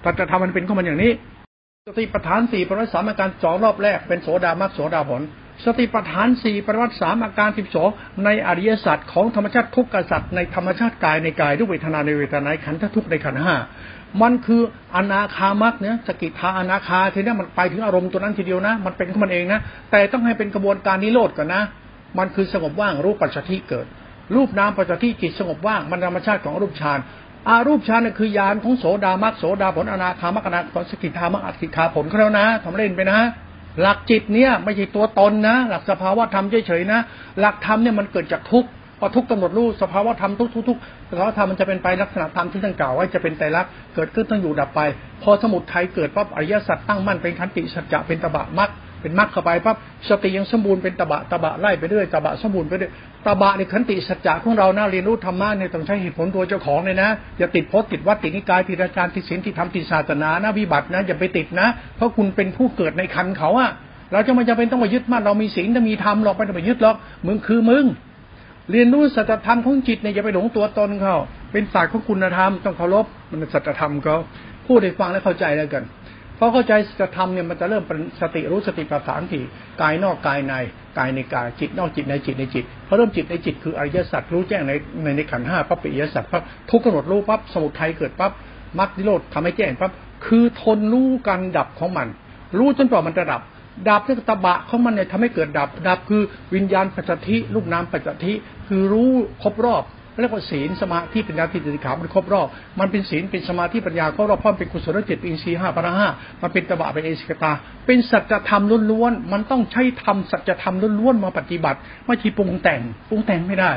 [0.04, 1.12] ปัจจธรรมมันเป็นของมันอย่างนี้
[1.88, 5.22] สติปัฏฐานสี่ประวัติสามอาการสองรอบแรกเป็นโสดามักโสดาผล
[5.64, 7.88] สติปัฏฐานสี่ประวัติสามอาการสิบสอง
[8.24, 13.54] ในอริยสัจของธรรมชาติทุกขสัจในธรรมชาติกายในกายด้วยเวทนาในเวทนาในขันธทุกในขันห้า
[14.22, 14.62] มันคือ
[14.96, 21.62] อนาคามักเนี่ยสกิทาอนาคาทีนี้มันไปถึงอารมณ์ตัวนั้นทีเดียวนะ มันเป็นของมันเองนะ แต่ต้องให้เป็นกระบวนการนิโรธก่อนนะ
[22.18, 23.86] มันคือสงบว่างรูปปัจจทิเกิด
[24.34, 26.98] รูปนามปัจจทิจิตสงบว่างมันธรรมชาติของรูปฌาน
[27.48, 33.20] อารูปฌานคือยานของโสดามักโสดาผลอนาคามักอนาคสกิทามักอสิทาผลเขาแล้วนะทำเล่นไปนะ
[33.80, 37.00] หลักจิตเนี่ยไม่ใช่ตัวตนนะ หลักสภาวะธรรมเฉยๆนะ
[37.40, 38.68] หลักธรรมเนี่ยมันเกิดจากทุกข์
[38.98, 40.78] พอทุกกำหนดรู้สภาวะธรรมทุกทุกทุก
[41.10, 44.80] สภาวะธรรมมันจะเป็นไปลักษณะธรรมที่ท่านกล่าวไว้จะเป็นไตรลักษณ์เกิดขึ้นต้องอยู่ดับไป
[45.22, 48.70] พอสมุทัยเกิดปั๊บอริยสัจตั้งมั่นเป็นขันติสัจจะเป็นตบะมัก
[49.02, 49.76] เป็นมรรคเข้าไปปั๊บ
[50.08, 52.92] สติยังสมบูรณ์เป็นตบะตบะไล่ไปเรื่อยตบะสมบูรณ์ไปเรื่อย
[53.26, 57.08] ตบะในขันติสัจจะของเรานะเรียนรู้ธรรมะเนี่ยต้องใช้เหตุผลตัวเจ้าของเลยนะ
[57.38, 63.70] อย่าติดพจน์ติดวัดติดนิกายติดอาจารย์ติดศีลติดธรรมติดศาสนานะวิบัตินะอย่าไปติดนะ เพราะคุณเป็นผู้เกิดในคันเขาอะ
[64.12, 67.84] เราจะไม่จำเป็นต้องมายึดมั่นเรามีศีลต้องมีธรรมหรอกไม่ต้องไปยึดหรอกมึงคือมึง
[68.70, 71.14] เรียนรู้สัจธรรมของจิตเนี่ยอย่าไปหลงตัวตนเขา
[71.52, 74.16] เป็นศาสตร์ของคุณธรรมต้องเคารพมันสัจธรรมเขา
[74.66, 75.82] พูดให้ฟังแล้วเข้าใจแล้วกัน
[76.42, 79.42] พอเข้าใจจะทำเนี่ยมันจะเริ่มเป็นสติรู้สติปัฏฐานที่
[79.80, 80.54] กายนอกกายใน
[80.98, 84.72] กายในกายจิตนอกจิตในจิตในจิตพอเริ่มจิตในจิตคืออริยสัจรู้แจ้งใน
[85.02, 88.32] ในในขันห้าปั๊บปิยสัจปั๊บทุกข์กำหนดรู้ปั๊บสมุทัยเกิดปั๊บ
[88.78, 89.92] มรรคนิโรธทำให้แจ้งปั๊บ
[90.26, 92.08] คือทนรู้การดับของมัน
[92.58, 93.42] รู้จนกว่ามันจะดับ
[93.88, 96.22] ดับนี่ตะบะของมันเนี่ยทำให้เกิดดับ ดับคือ
[96.54, 98.32] วิญญาณปัจจทิลูกน้ำปัจจทิ
[98.68, 99.10] คือรู้
[99.42, 99.82] ครบรอบ
[100.20, 102.46] เรียกว่าศีลสมาธิปัญญาทิฏฐิขามันครบรอบ
[102.78, 106.08] มันเป็นศีลเป็นสมาธิปัญญาครบรอบพราะเป็นกุศลจิตเป็นสีห้าปราห้า
[106.42, 107.52] มันเป็นตบะเป็นเอสิกตา
[107.86, 113.72] เป็นสัจธรรมล้วนๆมันต้องใช้ธรรมสัจธรรมล้วนๆมาปฏิบัติ ไม่ใช่ปรุงแต่งปรุงแต่งไม่ได้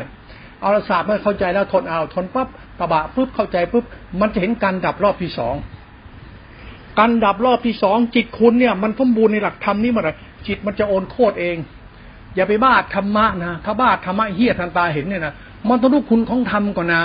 [0.59, 2.47] เอาละศาสตร์เมื่อเข้าใจแล้วทนเอาทนปั๊บ
[2.79, 3.83] ตบะปุ๊บเข้าใจปุ๊บ
[4.19, 5.55] มันจะเห็นการดับรอบที่สอง
[6.99, 10.15] การดับรอบที่สองจิตคุณเนี่ย มันสมบูรณ์ในหลักธรรมนี่มาเลย
[10.47, 11.57] จิตมันจะโอนโคตรเอง
[12.35, 15.33] อย่าไปบ้าธรรมะนะถ้าบ้าธรรมะเฮี้ยทันตาเห็นเนี่ยนะ
[15.69, 17.03] มันต้องรู้คุณของธรรมก่อนนะ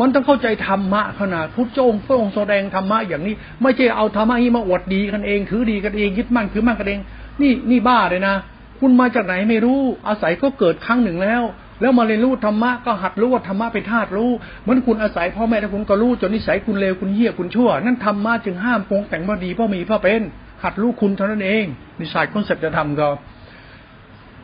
[0.00, 7.00] มันต้องเข้าใจธรรมะขนาดพุทธเจ้าพระองค์แสดงธรรมะอย่างนี้ ไม่ใช่เอาธรรมะนี้มาอวดดีกันเองถือดีกันเองยึดมั่นคือมั่นกันเอง
[7.40, 8.34] นี่นี่บ้าเลยนะ
[8.80, 11.42] คุณมาจากไหนไม่รู้อาศัยก็เกิดครั้งหนึ่งแล้ว
[11.80, 14.30] แล้วมาเรียนรู้ธรรมะก็หัดรู้ว่าธรรมะเป็นธาตุรู้
[14.62, 20.22] เหมือนคุณอาศัยพ่อแม่แล้วคุณก็รู้จนนิสัยคุณเลวคุณเหี้ยคุณชั่ว นั่นธรรมะจึงห้ามปงแต่งว่าดีเพราะมีเพราะเป็น
[20.62, 21.64] หัดรู้คุณเท่านั้นเอง
[22.00, 23.08] นิสัยคอนเซ็ปต์จะทำก็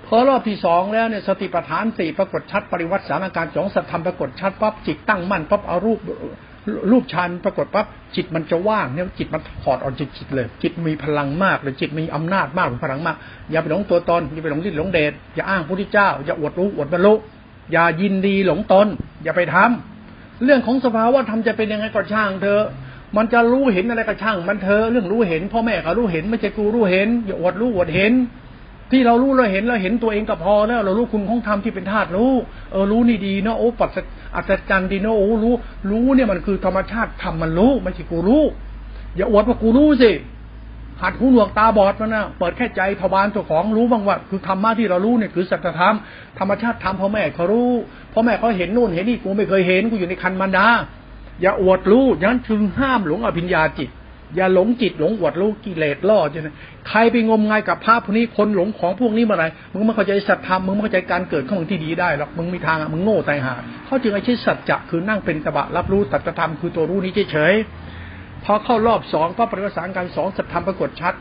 [0.08, 5.98] พอรอบที่สองแล้วเนี่ยสติปัฏฐานสี่ปรากฏชัดปริวัติสามอาการสองสัตธรรมปรากฏชัดปั๊บจิตตั้งมั่นปั๊บเอารูป
[6.90, 7.86] รูปฌานปรากฏปั๊บ
[8.16, 13.16] จิตมันจะว่างเนี่ยจิตมันถอดออกจากจิตเลย จิตมีพลังมากเลยจิตมีอำนาจมากพลังมาก
[13.50, 17.14] อย่าไปหลงตัวตนอย่าไปหลงที่หลงเดชอย่าอ้างพระพุทธเจ้า อย่าอวดรู้อวดบรรลุ
[17.72, 18.86] อย่ายินดีหลงตน
[19.24, 22.60] อย่าไปทำเรื่องของสภาวะธรรมจะเป็นยังไงก็ช่างเธอ
[23.16, 28.12] มันจะรู้เห็นอะไรก็ช่าง มันเธอเรื่องรู้เห็นพ่อแม่เขารู้เห็นไม่ใช่กูรู้เห็นอย่าอวดรู้อวดเห็น
[28.90, 32.32] ที่เรารู้เราเห็นเราเห็นตัวเองก็พอแล้ว เรารู้คุณของธรรมที่เป็นธาตุรู้
[32.72, 33.90] เออรู้นี่ดีเนาะโอ้ปัจ
[34.36, 35.54] อัศจรรย์ดีเนาะโอ้รู้
[35.90, 38.42] รู้เนี่ยมันคือธรรมชาติธรรมมันรู้ไม่ใช่กูรู้
[39.16, 40.10] อย่าอวดว่ากูรู้สิ
[41.02, 45.94] หัดหูหนวกตาบอดมันนะเปิดแค่ใจทวารตัวของรู้บ้างว่า คือธรรมะที่เรารู้เนี่ยคือสัจธรรม
[46.38, 47.70] ธรรมชาติธรรมพ่อแม่เขารู้
[48.12, 50.66] พ่อแม่เขาเห็นนู่นเห็นนี่กูไม่เคยเห็นกูอยู่ในคันมันดา
[51.40, 53.90] อย่าอวดรู้ยันถึงห้ามหลงอภิญญาจิต
[54.36, 56.48] อย่าหลงจิตหลงอวดรู้กิเลสล่อใช่ไหม
[56.88, 63.54] ใครไปงมงายกับภาพพวกนี้คนหลงของพวกนี้มาอะไรมึงไม่เข้าใจสัจธรรมมึงไม่เข้าใจการเกิดของมึงที่ดีได้หรอกมึงมีทางอะมึงโง่ตายหา
[63.86, 67.54] เขาจึงไอ้ใช้สัจจะคือนั่งเป็นตบะรับรู้สัจธรรมคือตัวรู้นี้เฉย
[68.44, 71.14] พอเข้ารอบสองก็ปฏิวัติสารการสองสัจธรรมปรากฏชัด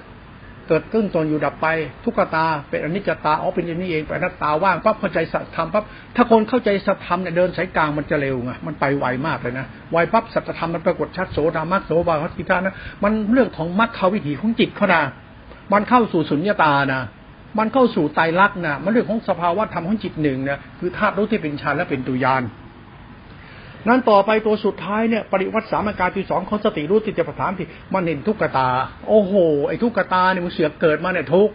[0.73, 1.67] กิดขึ้นตนอยู่ดับไป
[2.03, 5.83] ทุกตาเป็นอนิจจตาอ๋อเป็นอย่างนี้เองเป็นนัตตาว่างปั๊บเข้าใจสัตธรรมปั๊บ
[6.15, 15.01] ถ้าคนเข้าใจสัตธรรมเนี่ยเดินสายกลางมันจะเร็วไงมันไปไวมากเลยนะไวปั๊บสัตธรรมมันปรากฏชัดโสดามัคโสบาคัติตานะมันเรื่องของมัคควิถีของจิตเขานะ
[15.73, 17.01] มันเข้าสู่สุญญตานะ
[17.57, 22.43] มันเข้าสู่ไตรลักษณ์นะมันเรื่องของสภาวะธรรมของจิตหนึ่งนี่ยคือธาตุรู้ที่เป็นฌานและเป็นตุยาน
[23.87, 28.69] นั้นต่อไปตัวสุดท้ายเนี่ยปริวัติสามอาการที่สองของสติรู้ติจประธานที่มันเห็นทุกขตา
[29.09, 29.33] โอ้โห
[29.67, 31.49] ไอ้ทุกขตาเนี่ยมันเสือกเกิดมาเนี่ยทุก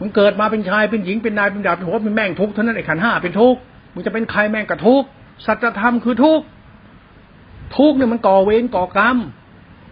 [0.00, 3.56] มันเกิดมาเป็นชายเป็นหญิงเป็นนายเป็นดาบเป็นหัวเป็นแม่งทุกเท่านั้นไอ้ขันห้าเป็นทุก
[3.94, 5.02] มึงจะเป็นใครแม่งกับทุก
[5.46, 6.40] สัจธรรมคือทุก
[7.78, 9.16] ทุกเนี่ยมันก่อเวรก่อกรรม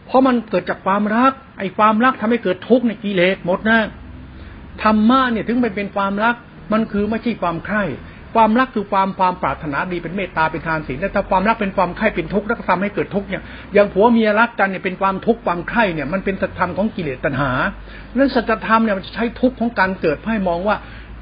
[0.06, 3.80] เพราะมันเกิดจากความรัก ไอ้ความรักทำให้เกิดทุกข์ในกิเลสหมดนะ
[4.82, 6.34] ธรรมะเนี่ยถึงไปเป็นความรัก
[6.72, 7.84] มันคือไม่ใช่ความใคร่
[8.34, 13.42] ความรักคือความความปรารถนาดีเป็นเมตตาเป็นทานศีลแต่ถ้าความรักเป็นความใคร่เป็นทุกข์แล้วก็ทำให้เกิดทุกข์เนี่ย
[13.74, 17.50] อย่างผัวเมียรักกันเนี่ยเป็นความทุกข์ความใคร่เนี่ยมันเป็นสัจธรรมของกิเลสตัณหา
[18.16, 20.76] นั้นสัจธรรมเนี่ยมันใช้ทุกข์ของการเกิดให้มองว่า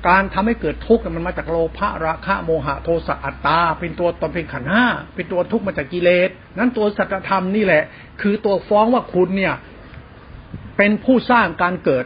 [0.08, 7.82] การทำให้เกิดทุกข์มันมาจากโลภะราคะโมหะโทสะอัตตา เป็นตัวตนเป็นขันห้าเป็นตัวทุกข์มาจากกิเลสนั้นตัวสัจธรรมนี่แหละ
[8.22, 9.54] คือตัวฟ้องว่าคุณเนี่ย
[10.76, 12.04] เป็นผู้สร้างการเกิด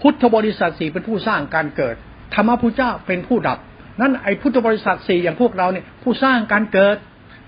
[0.00, 1.94] พุทธบริษัทสี่เป็นผู้สร้างการเกิด
[2.34, 3.58] ธรรมพุทธเจ้าเป็นผู้ดับ
[4.00, 6.96] นั้นไอ้พุทธบริษัทสี่อย่างพวกเราเนี่ยผู้สร้างการเกิด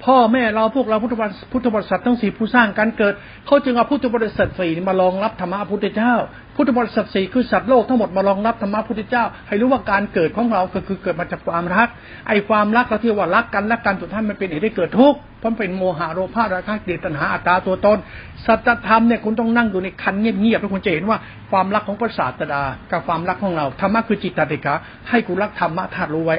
[0.05, 3.15] พ่อแม่เราพวกเราพุทธบริษัทพุทธบริษัททั้งสี่ผู้สร้างการเกิด
[3.47, 6.15] เขาจึงเอาพุทธบริษัทสี่มารองรับธรรมะพุทธเจ้า
[6.63, 11.89] พุทธบริษัทสี่คือสัตว์โลกทั้งหมดมารองรับธรรมะพุทธเจ้า ให้รู้ว่าการเกิดของเราก็คือเกิดมาจากความรัก
[12.29, 17.99] ไอ้ความรักเราที่ว่ารักกันรักกันสุดท้ายมันเป็นเหตุให้เกิดทุกข์เพราะเป็นโมหะโลภะราคะเดตัณหาอัตตาตัวตน
[18.47, 21.19] สัจธรรมเนี่ยคุณต้องนั่งอยู่ในคันเงียบๆแล้วคุณจะเห็นว่า
[21.51, 24.75] ความรักของพระศาสดากับความรักของเราธรรมะคือจิตติกา
[25.09, 26.37] ให้คุณรักธรรมะธาตุรู้ไว้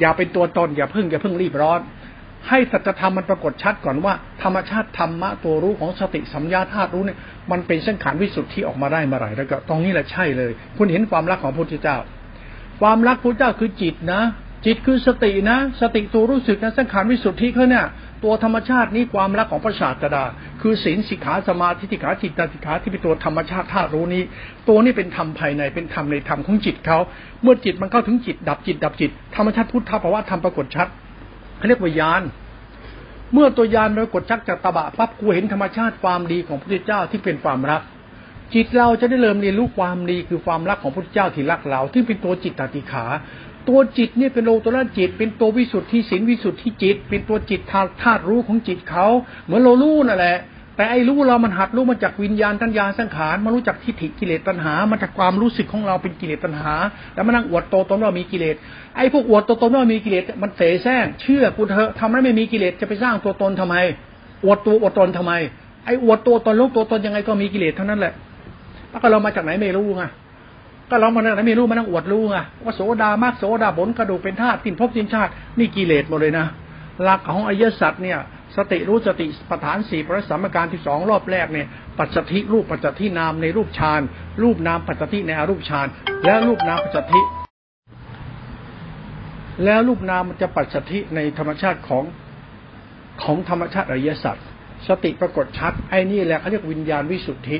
[0.00, 1.80] อย่าเป็นตัวตนอย่าเพิ่งอย่าเพิ่งรีบร้อน
[2.48, 7.18] ให้สัจธรรมมันปรากฏชัดก่อนว่า ธรรมชาติธรรมะตัวรู้ของสติสัมยาธาตุรู้เนี่ย
[7.50, 11.96] มันเป็นเส้นขานวิสุทธิออกมาได้เมื่อไหร่แล้วก็ตรงนี้แหละใช่เลย คุณเห็นความรักของพระพุทธเจ้า
[12.80, 14.22] ความรักพระเจ้าคือจิตนะ
[14.66, 17.86] จิตคือสตินะ สติตัวรู้สึกนะเส้นขานวิสุทธิเขาเนี่ย
[18.24, 20.24] ตัวธรรมชาตินี้ความรักของพระศาสดา
[20.62, 24.22] คือศีลสิกขาสมาธิติกขาจิตตสิกขาที่เป็นตัวธรรมชาติธาตุรู้นี้
[24.68, 26.98] ตัวนี้เป็นธรรมภายในเป็นธรรมในธรรมของจิตเขา
[27.42, 30.88] เมื่อจิตมันเข้าถึงจิตดับจิตดับจิต ธรรมชาติพุทธภาวะธรรมปรากฏชัด
[31.56, 32.22] เขาเรียกว่ายาน
[33.32, 37.82] เมื่อตัวยานปรากฏชักจากตบะปั๊บกูเห็นธรรมชาติความดีของพระพุทธเจ้าที่เป็นความรัก
[38.54, 43.04] จิตเราจะได้เริ่มเรียนรู้ความดีคือความรักของพระพุทธเจ้าที่รักเรา ที่เป็นตัวจิตตติขา
[43.68, 49.06] ตัวจิตเนี่ยเป็นโลตระจิต เป็นตัววิสุทธิศีลวิสุทธิจิต เป็นตัวจิตธาตุธาตุรู้ของจิตเขา
[49.44, 50.38] เหมือนเรารู้นั่นแหละ
[50.76, 56.72] แต่ไอ้รู้เรามันหัดรู้มาจากวิญญาณตัญญาสังขารมารู้จักทิฏฐิกิเลสตัณหา มาจากความรู้สึกของเราเป็นกิเลสตัณหา
[57.14, 58.56] แล้วมานั่งอวดโตตนว่ามีกิเลส
[58.96, 63.76] ไอ้พวกอวดโตตนว่ามีกิเลสมันเสแสร้งเชื่อกูเถอะทำให้ไม่มีกิเลสจะไปสร้างตัวตนทำไม
[64.44, 65.32] อวดตัวอวดตนทำไม
[65.84, 68.12] ไอ้อวดตัวตนลูกตัวตนยังไงก็มีกิเลสเท่านั้นแหละ
[68.90, 70.04] แล้วก็เรามาจากไหนไม่รู้ไง
[70.90, 76.46] ก็เรามานั่งไม่รู้มานั่งอวดรู้ไงว่าโสดามากโสดาบนกระดูกเป็นธาตุสิ้นภพสิ้นชาตินี่กิเลสหมดเลยนะ
[77.02, 78.18] หลักของอริยสัจเนี่ย
[78.56, 81.66] สติรู้สติปัฏฐานสี่พระสัมมาการที่สองรอบแรกเนี่ย
[81.98, 84.00] ปัจจทิรูปปัจจทินามในรูปฌาน
[84.42, 85.86] รูปนามปัจจทิในอรูปฌาน
[86.24, 87.20] แล้วรูปนามปัจจทิ
[89.64, 92.04] แล้วรูปนามมันจะปัจจทิในธรรมชาติของ
[93.22, 94.36] ของธรรมชาติอริยสัจ
[94.88, 97.58] สติปรากฏชัดไอ้นี่แหละเขาเรียกวิญญาณวิสุทธิ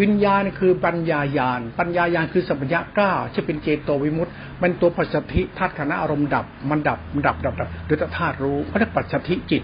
[0.00, 9.62] วิญญาณคือปัญญายาณ ปัญญายาณคือสัมปญะก้าจะเป็นเจโตวิมุตต์มันตัวปัจจัติธาตุขณะอารมณ์ดับ มันดับมันดับดับดับหรือธาตุรู้เขาเรียกปัจจัติจิต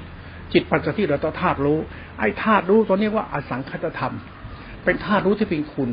[0.52, 1.78] จิตปัจจัติหรือธาตุรู้
[2.20, 4.14] ไอ้ธาตุรู้ตัวนี้ว่าอสังคตธรรม
[4.84, 5.90] เป็นธาตุรู้ที่เป็นคุณ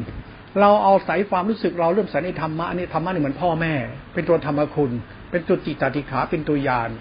[0.60, 3.74] เราเอาสายความรู้สึกเราเริ่มใส่ในธรรมะนี่ธรรมะนี่เหมือนพ่อแม่
[4.14, 4.92] เป็นตัวธรรมคุณ
[5.32, 6.92] เป็นตัวจิตตติขาเป็นตัวยาน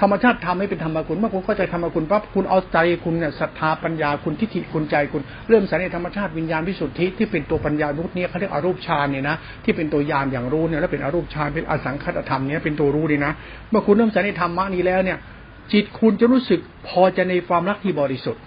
[0.00, 13.32] ธรรมชาติทำให้เป็นธรรมคุณเมื่อคุณเข้าใจธรรมคุณปั๊บคุณเอาใจคุณเนี่ยศรัทธาปัญญาคุณทิฏฐิคุณใจคุณเริ่มใส่ในธรรมชาติวิญญาณวิสุทธิที่เป็นตัวปัญญารุตเนี่ยเขาเรียกอรูปฌานเนี่ยนะที่เป็นตัวยานอย่างรู้เนี่ยแล้วเป็นอรูปฌานเป็นอสังคตธรรมเนี่ยเป็นตัวรู้ดีนะ
[13.70, 15.18] เมื่อคุณเริ่มใส่ในธรรมะนี้แล้วเนี่ย
[15.72, 18.42] จิตคุณจะรู้สึกพอจะในความรักที่บริสุทธิ์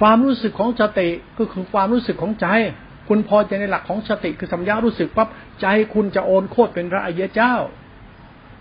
[0.00, 2.46] ความรู้สึกของสติก็คือความรู้สึกของใจ
[3.08, 5.28] คุณพอใจในหลักของสติคือสัมยารู้สึกปั๊บ
[5.60, 7.54] ใจคุณจะโอนโคตรเป็นพระอริยเจ้า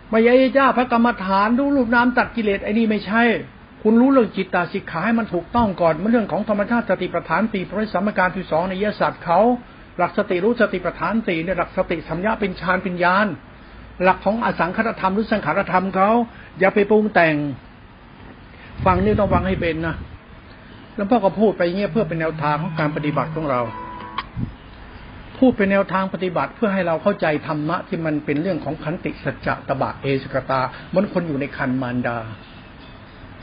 [0.10, 3.24] ไม่ใช่เจ้าพระกรรมฐานรู้รูปน้ำตัดกิเลสไอ้นี่ไม่ใช่
[3.84, 9.40] คุณรู้เรื่องจิตตาสิกขาให้มันถูกต้องก่อนมันเรื่องของธรรมชาติสติปัฏฐานสี่พระสัมมาการที่สองในยศาสตร์เขา
[9.98, 13.28] หลักสติรู้สติปัฏฐานสี่เนี่ยหลักสติสัมยาเป็นฌานเป็นญาณ
[14.04, 16.10] หลักของอสังขตธรรมหรือสังขารธรรมเขา
[16.60, 17.36] อย่าไปปรุงแต่ง
[18.86, 19.96] ฟังนี่ต้องฟังให้เป็นนะ
[20.96, 23.62] แล้วพ่อก็พูดไปเงี้ยเพื่อเป็นแนวทางของการปฏิบัติของเรา
[25.38, 32.18] พูดเป็นแนวทางปฏิบัติเพื่อให้เราเข้าใจธรรมะที่มันเป็นเรื่องของขันติสัจจะตบะเอสกตาเหมือนคนอยู่ในคันมารดา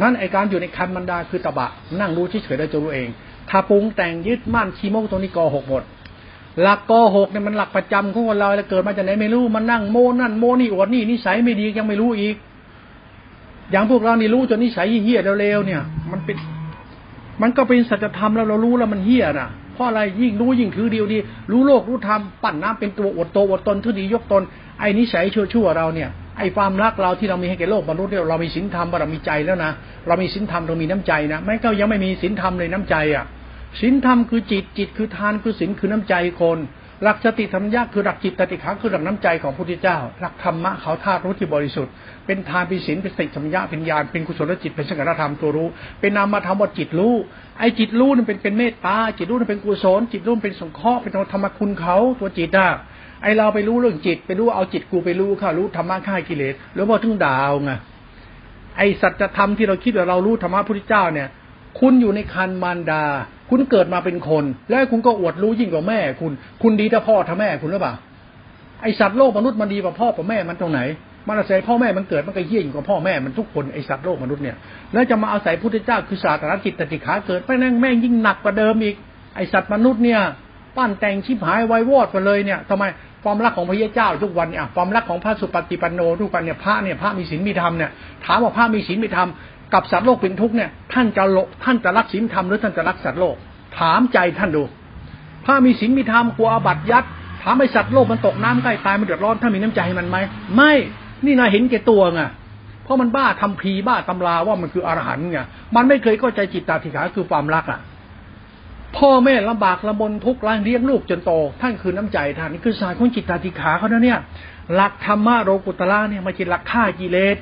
[0.01, 1.69] นั่นไอการอยู่ในคันมันดาคือตบะ
[2.01, 3.09] นั่งรู้เฉยๆได้จะรู้เอง
[3.51, 5.83] ถ้าปรุงแต่งยึดมั่นชีโมกตรงนี้กอหกหมด
[6.63, 12.37] หลักกอหกเนี่ยมันหลักประจำของคนเราแล้วเกิดมาจากไหนไม่รู้มันนั่งโมนั่นโมนี่อวดนี่นิสัยไม่ดียังไม่รู้อีก
[13.71, 15.81] อย่างพวกเรานี่รู้จนนิสัยเฮี้ยเร็วๆเนี่ย
[16.13, 16.37] มันเป็น
[17.43, 21.19] มันก็เป็นสัจธรรมแล้วเรารู้แล้วมันเฮี้ยน่ะเพราะอะไรยิ่งรู้ยิ่งถือเดียวดี
[21.53, 24.43] รู้โลกรู้ธรรมปั่นน้ำเป็นตัวอดโตอดตนทือดียกตน
[24.81, 29.73] ไอ้นิสัยชั่วๆเราเนี่ยไอ้ความรักเราที่เรามีให้แก่โลกมนุษย์เนี่ยเรามีศีลธรรมเรามีใจแล้วนะ
[30.07, 33.25] เรามีศีลธรรมเรามีน้ำใจนะแม้ก็ยังไม่มีศีลธรรมเลยน้ำใจอะ
[33.81, 36.59] ศีลธรรมคือจิตจิตคือทานคือศีลคือน้ำใจคน
[37.03, 41.93] หลักสติธรรมยากคือหลักจิตตติขังคือหลักน้ำใจของพระพุทธเจ้า หลักธรรมะเขาธาตุรู้ที่บริสุทธิ์
[42.27, 45.69] เป็นทานเป็นศีลเป็นสติธรรมยาเป็นญาณเป็นกุศลจิตเป็นสังกัดธรรมตัวรู้
[46.01, 47.15] เป็นนามธรรมว่าจิตรู้
[47.59, 52.69] ไอ้จิตรู้นั่เป็นเป็นเมตตาจิตรู้นั่เป็นกุศลจิตรู้เป็นสงเคราะห์เป็นธรรมคุณเขาตัวจิตอะ
[53.23, 57.71] ไอเราไปรู้เรื่องจิตไปรู้เอาจิตกูไปรู้ค่ะรู้ธรรมะฆ่ากิเลสแล้วพอถึงดาวไง
[58.77, 61.29] ไอสัจธรรมที่เราคิดว่าเรารู้ธรรมะพุทธเจ้าเนี่ย
[61.81, 63.05] คุณอยู่ในคันมารดา
[63.51, 67.95] คุณเกิดมาเป็นคน แล้วคุณก็อวดรู้ยิ่งกว่าแม่ คุณ คุณดีแต่พ่อถ้าแม่คุณหรือเปล่า
[68.83, 70.81] ไอสัตว์โลกมนุษย์มันดีกว่าพ่อกว่าแม่มันตรงไหน
[71.29, 74.57] มันอาศัยพ่อแม่มันเกิดมันก็เยี่ยงกว่าพ่อแม่มันทุกคนไอสัตว์โลกมนุษย์เนี่ย
[74.93, 78.97] แล้วจะมาอาศัยพุทธเจ้าคือศาสนาจิตติขาเกิดไปนั่งแม่งยิ่งหนักกว่าเดิมอีก
[79.37, 80.21] ไอสัตว์มนุษย์เนี่ย
[80.77, 82.85] ปั้นแต่งชิบหายไววอดไปเลยเนี่ยทำไม
[83.25, 87.91] ความรักของพระเจ้าทุกวันเนี่ยความรักของพระสุปฏิปันโนทุกวันเนี่ยพระเนี่ยพระมีศีลมีธรรมเนี่ย
[88.27, 89.29] ถามว่าพระมีศีลมีธรรม
[89.73, 93.37] กับสัตว์โลกเป็นทุกข์เนี่ย ท่านจะโลท่านจะรักศีลธรรมหรือท่านจะรักสัตว์โลก
[93.79, 94.63] ถามใจท่านดู
[95.45, 97.05] พระมีศีลมีธรรมกลัวอาบัติยัด
[97.43, 100.17] ถามไอสัตว์โลกมันตกน้ำใกล้ตายมันเดือดร้อนท่านมีน้ำใจให้มันไหม
[100.57, 100.73] ไม่
[101.25, 102.23] นี่นายเห็นแก่ตัวไง
[102.85, 105.41] เพราะมันบ้าทำพีบ้าตำราว่ามันคืออรหันต์ไง
[105.77, 107.81] มันไม่เคยเข้าใจจิตตาธิขาคือความรักอะ
[108.97, 114.19] พ่อแม่ลำบากลำบนทุกข์ล้างเลี้ยงลูกจนโต ท่านคือน้ำใจท่านนี่คือสายของจิตตาธิขาเขานะเนี่ย
[114.75, 117.37] หลักธรรมะโรกุตละเนี่ยมันเป็นหลักฆ่ากิเลส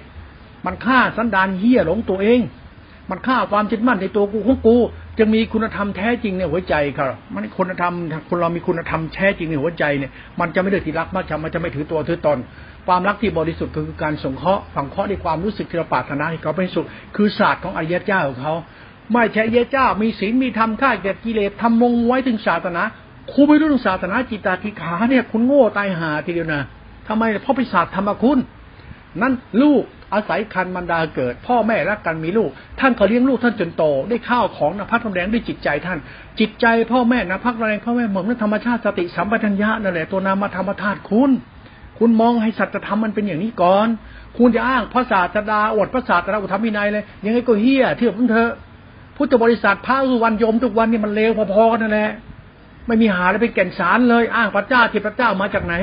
[0.66, 2.40] มันฆ่าสันดานเฮี้ยหลงตัวเอง
[3.11, 4.77] มันฆ่าความจิตมั่นในตัวกูของกู
[5.18, 7.92] จะมีคุณธรรมแท้จริงในหัวใจครับมันคุณธรรม
[8.29, 12.38] คนเรามีคุณธรรมแท้จริงในหัวใจเนี่ย มันจะไม่ได้ที่รักมากจะมันจะไม่ถือตัวถือตน
[12.87, 18.55] ความรักที่บริสุทธิ์คือการสงเคราะห์ฝังเคราะห์ในความรู้สึกที่เราปรารถนาให้เขาเป็นสุข คือศาสตร์ของอริยเจ้าของเขา
[19.12, 22.83] ไม่ใช่เยเจ้า มีศีลมีธรรมฆ่าแก่กิเลสทำมงไว้ถึงศาสนา
[23.33, 26.62] ครูไม่รู้เรื่องศาสนาจิตตาธิขาเนี่ยคุณโง่ตายหาทีเดียวนะ
[27.09, 28.38] ทำไมเพราะไปศาสตร์ธรรมคุณ
[29.22, 29.83] นั่นลูก
[30.14, 35.98] อาศัยคันมันดาเกิด พ่อแม่รักกันมีลูก ท่านก็เลี้ยงลูกท่านจนโต ได้ข้าวของนะพัดทองแดงด้วยจิตใจท่าน
[36.40, 41.31] จิตใจพ่อแม่นะพักแรงพ่อแม่เหมือนธรรมชาติสติสัมปชัญญะนั่นแหละตัวนามธรรมธาตุคุณ
[41.98, 43.88] คุณมองให้สัจธรรมมันเป็นอย่างนี้ก่อน
[44.38, 48.53] คุณจะอ้างพระศาสดาอวดพระศาสดาอุธรรมินัยเลย ยังไงก็เฮี้ยเทียบกับเธอะ
[49.16, 52.11] พุทธบริษัทพระสุวรรณยมทุกวันนี่มันเลวพอๆกันนั่นแหละ
[52.87, 55.75] ไม่มีหาอะไรเป็นแก่นสารเลย อ้างพระเจ้าที่พระเจ้ามาจากไหน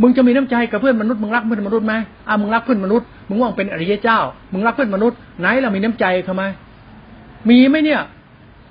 [0.00, 1.94] มึงจะมีน้ำใจกับเพื่อนมนุษย์มึงรักเพื่อนมนุษย์ไหม
[2.28, 4.18] อ่ามึงรักเพื่อนมนุษย์มึงว่างเป็นอริยเจ้า
[4.52, 6.42] มึงรักเพื่อนมนุษย์ไหนเรามีน้ำใจทำไม
[7.50, 8.00] มีไหมเนี่ย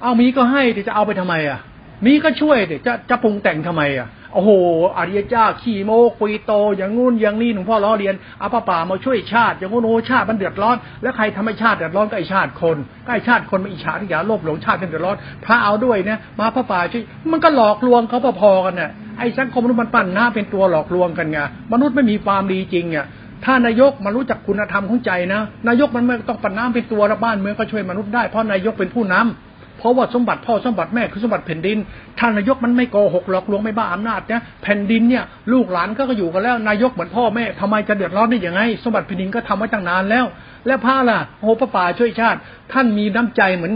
[0.01, 1.59] เอามีก็ให้แต่จะเอาไปทำไมอะ
[2.05, 4.51] มีก็ช่วยเดี๋ยวจะจะปรุงแต่งทำไมอะ โอ้โห
[4.97, 21.39] อริยเจ้าขี่โมกุยโต อย่างงู้นอย่างนี้หลวงพ่อล้อเรียนอาป้าป่ามาช่วยชาติ อย่างงู้นโอ้ชาติมันเดือดร้อน แล้วใครทำให้ชาติเดือดร้อนก็ไอชาติคนก็ไอชาติคนมาอิจฉาที่อยาโลภหลงชาติเดือดร้อนพระเอาด้วยนะมาพระป่าช่วยมันก็หลอกลวงเขาพอๆกันน่ะไอสังคมมนุษย์มันปั่นหน้าเป็นตัวหลอกลวงกันไง
[21.73, 23.05] มนุษย์ไม่มีความดีจริงอะ
[23.45, 29.50] ถ้านายกมารู้จักคุณธรรมของใจนะนายกมันไม่ต้องปั่นน้ำเป็นตัวแล้วบ้านเมืองก็ช่วยมนุษย์ได้เพราะนายกเป็นผู้นำ
[29.81, 31.77] เพราะว่าสมบัติพ่อสมบัติแม่คือสมบัติแผ่นดิน
[32.19, 40.25] ท่านนายกมันไม่โกหกหลอกลวงไม่บ้าอำนาจเนี่ยแผ่นดินเนี่ยลูกหลานก็อยู่กันแล้วนายกเหมือนพ่อแม่ทำไมจะเดือดร้อนได้ยังไง สมบัติแผ่นดินก็ทำไว้ตั้งนานแล้ว
[40.67, 42.39] แล้วพระล่ะโอพระป่าช่วยชาติ
[42.73, 43.73] ท่านมีน้ำใจเหมือน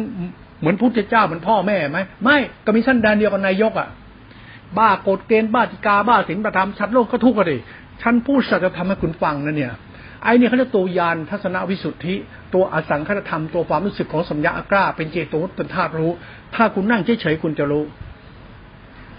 [0.59, 3.87] เหมือนพุทธเจ้าเหมือนพ่อแม่ไหมไม่ก็มีสั้นแดนเดียวกับนายกอะ
[4.77, 7.57] บ้ากฎเกณฑ์บ้าติกาบ้าศีลประธรรมชัดโลกก็ทุกข์กันดิ
[8.01, 9.73] ฉันพูดสัจธรรมให้คุณฟังนะเนี่ย
[10.23, 12.15] ไอ้นี่เขาเรียกตัวยานทัศนวิสุทธิ
[12.55, 16.11] ตัวอสังคตธรรมตัวความรู้สึกของสัญญาอกล้า เป็นเจโตเป็นธาตุรู้
[16.55, 17.85] ถ้าคุณนั่งเฉยๆคุณจะรู้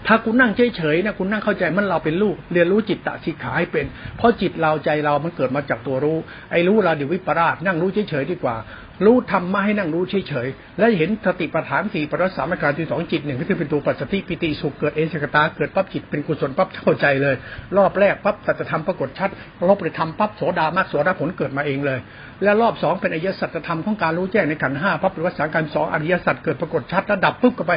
[0.07, 3.85] ถ้าคุณนั่งเฉยๆนะคุณนั่งเข้าใจมันเราเป็นลูก เรียนรู้จิตตะสิขาให้เป็น
[4.17, 6.17] เพราะจิตเราใจเรามันเกิดมาจากตัวรู้
[6.51, 8.55] ไอ้รู้เราเดี๋ยววิปราสนั่งรู้เฉยๆดีกว่า
[9.05, 17.35] รู้ทำมาให้นั่งรู้เฉยๆ และเห็นสติปัฏฐานสี่ปรัสสามการที่สองจิตหนึ่งก็คือเป็นตัวปัจสติปิติสุขเกิดเอชกตาเกิดปั๊บจิตเป็นกุศลปั๊บเข้าใจเลย
[17.77, 19.29] รอบแรกปั๊บสัจธรรมปรากฏชัด
[19.67, 21.99] รอบเลยทำปั๊บโสดามากโสดาผลเกิดมาเองเลย
[22.43, 27.73] และรอบสองเป็นอริยสัจธรรมของการรู้แจ้งในขันห้าปั๊บหรือว่าสาการสองอริยสัจเกิดปรากฏชัดแล้วดับปุ๊บก็ไป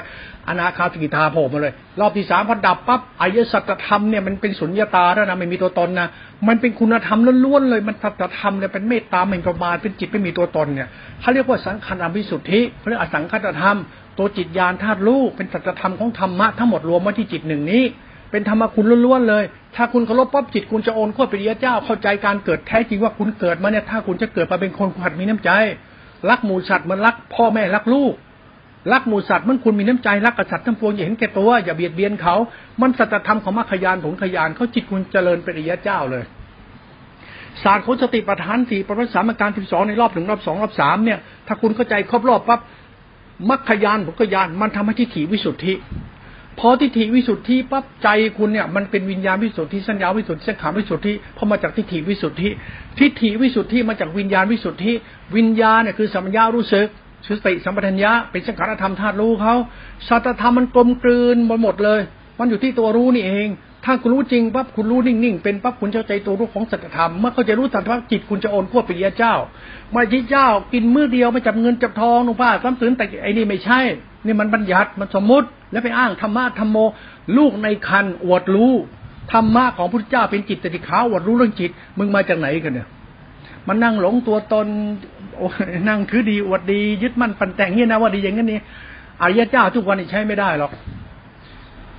[0.48, 6.08] อนาคาสกิทาโผล่มาเลย รอบที่สามพอดับปั๊บอริยสัจธรรมเนี่ยมันเป็นสุญญตาแล้วนะไม่มีตัวตนนะ
[6.48, 10.88] มันเป็นคุณธรรมล้วนๆเลย มันสัจธรรมเนี่ยเป็นเมตตาเป็นกบาลเป็นจิตไม่มีตัวตนเนี่ย
[11.20, 13.78] เขาเรียกว่าสังขารอภิสุทธิเขาเรียกอสังคตธรรม
[14.18, 17.82] ตัวจิตญาณธาตุรู้เป็นสัจธรรมของธรรมะทั้งหมดรวมไว้ที่จิตหนึ่งนี้
[18.30, 19.44] เป็นธรรมคุณล้วนๆเลย
[19.76, 25.50] ถ้าคุณเคารพปั๊บจิตคุณจะโอนข้อปริยเจ้าเข้าใจการเกิดแท้จริงว่าคุณเกิดมาเนี่ยถ้าคุณจะเกิดมาเป็นคนคุณหัดมีน้ำใจ
[26.30, 28.12] รักหมูสัตว์มันรักพ่อแม่รักลูก
[28.92, 32.34] รักหมูสัตว์มันคุณมีน้ำใจรักกษัตริย์ทั้งปวงอย่าเห็นแก่ตัวอย่าเบียดเบียนเขา
[32.80, 36.24] มันสัจธรรมของมรรคยานผลขยานเขาจิตคุณเจริญเป็นอริยเจ้าเลย
[37.62, 42.60] ศาสตร์ของสติปัฏฐานสี่ประวัติสามการที่สองในรอบหนึ่งรอบสองรอบสามเนี่ย ถ้าคุณเข้าใจครบรอบปั๊บ
[43.50, 45.74] มรรคยานผลขยานมันทำให้ทิฏฐิวิสุทธิ
[46.58, 52.48] พอทิฏฐิวิสุทธิปั๊บใจคุณเนี่ยมันเป็นวิญญาณวิสุทธิสัญญาวิสุทธิสังขารวิสุทธิพอมาจากทิฏฐิวิสุทธิ
[52.98, 54.92] ทิฏฐิวิสุทธิมาจากวิญญาณวิสุทธิ
[55.36, 56.88] วิญญาณเนี่ยคือสัมยารู้สึก
[57.26, 59.54] สติสัมปทัญญะเป็นสังขารธรรมธาตุรู้เขา
[60.08, 62.00] สัตธรรมมันกลมกลืนหมดหมดเลย
[62.38, 63.48] มันอยู่ที่ตัวรู้นี่เอง
[63.84, 69.34] ถ้าคุณรู้จริงปั๊บคุณรู้นิ่งๆเป็นปั๊บคุณเข้าใจตัวรู้ของสัจธรรมเมื่อเข้าใจรู้สัจธรรมจิตคุณจะโอนขั้วปิยเจ้า
[69.94, 73.80] มาจิเจ้า กินมื้อเดียวไม่จับเงินจับทองหลวงพ่อซ้ำสืนแต่ไอ้นี่ไม่ใช่
[74.26, 76.76] นี่มันบัญญัติมันสมมติ แล้วไปอ้างธรรมะธรรมโม
[77.36, 78.72] ลูกในคันอวดรู้
[79.32, 82.88] ธรรมะของพระเจ้าเป็นจิตติขาอวดรู้เรื่องจิตมึงมาจากไหนกันเนี่ย
[83.68, 84.66] มันนั่งหลงตัวตน
[85.88, 88.60] นั่งคือดีอวดดียึดมั่นปันแต่งเงี้ยนะว่าดีอย่างนี้นี่
[89.22, 90.72] อริยเจ้าทุกวันนี้ใช้ไม่ได้หรอก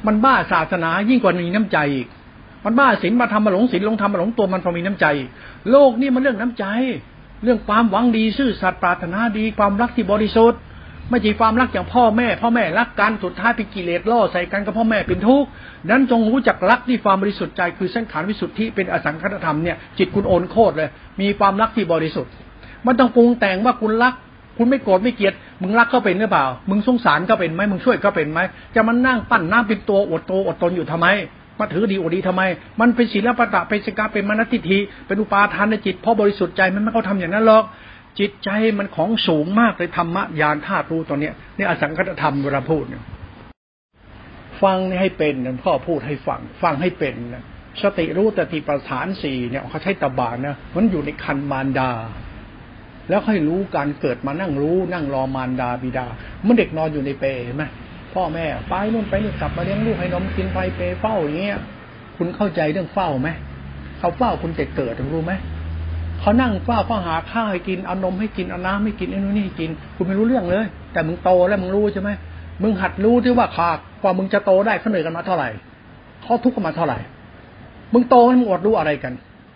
[0.08, 2.08] มันบ้าศาสนายิ่งกว่ามีน้ำใจอีก
[2.65, 5.06] มันบ้าศีลมาทำมาหลงศีลลงทำมาหลงตัวมันพอมีน้ำใจ
[5.71, 6.65] โลกนี่มันเรื่องน้ำใจ
[7.43, 10.60] เรื่องความหวังดีซื่อสัตย์ปรารถนาดีความรักที่บริสุทธิ์
[11.12, 15.47] ไม่ใช่ความรักอย่างพ่อแม่ พ่อแม่รักกันสุดท้ายเป็นกิเลสล่อใส่กันกับพ่อแม่เป็นทุกข์
[15.89, 20.89] นั้นจงรู้จักรักที่ความบริสุทธิ์ใจคือเสังขารวิสุทธิเป็นอสังคตธรรมเนี่ยจิตคุณโอนโคตรเลย
[21.21, 22.32] มีความรักที่บริสุทธิ์
[22.86, 24.13] มันต้องปรุงแต่งว่าคุณรัก
[24.58, 28.39] คุณไม่โกรธไม่เกลียด มึงรักเขาเป็นหรือเปล่า มึงสงสารเขาเป็นไหมมึงช่วยเขาเป็นไหม
[28.76, 31.08] จะมันนั่งปั้นน้ำเป็นตัวอดโตอดตนอยู่ทำไม
[31.60, 32.41] มาถือดีอดดีทำไม
[32.80, 37.63] มันเป็นศีลปะตะเป็นสกาเป็นมนติทีเป็นอุปาทานในจิตเพราะบริสุทธิ์ใจมันไม่เขาทำอย่างนั้นหรอก
[38.19, 43.04] จิตใจมันของสูงมากเลยธรรมะยานธาตุรู้ตอนเนี้ยนี่อสังคตธรรมเวลาพูดเนี่ย
[44.63, 47.43] ฟังให้เป็นพ่อพูดให้ฟัง ฟังให้เป็นนะ
[47.82, 51.91] สติรู้แต่ติประฐานสี่เนี่ยเขาใช้ตบานนะมันอยู่ในคันมารดา
[53.10, 56.06] แล้วให้รู้การเกิดมานั่งรู้ นั่งรอมารดาบิดา
[56.43, 57.63] เมื่อเด็กนอนอยู่ในเปรไหม
[58.13, 61.60] พ่อแม่ไปนู่นไปนี่กลับมาเลี้ยงลูกให้นมกินไปเปเฝ้าอย่างเงี้ย
[62.17, 63.30] คุณเข้าใจเรื่องเฝ้าไหม
[64.00, 65.34] เขาเฝ้าคุณจะเกิดรู้ไหม
[66.21, 72.10] เขานั่งเฝ้าเขาหาข้าวให้กินเอานมให้กินเอาน้ำให้กินไอ้นู่นนี่ให้กินคุณไม่รู้เรื่องเลย แต่มึงโตแล้วมึงรู้ใช่ไหม
[72.62, 75.49] มึงหัดรู้ที่ว่าขากกว่ามึงจะโตได้เขาเหนื่อยกันมาเท่าไหร่
[76.23, 76.97] เขาทุกข์กันมาเท่าไหร่
[77.93, 79.13] มึงโตให้มึงอดรู้อะไรกัน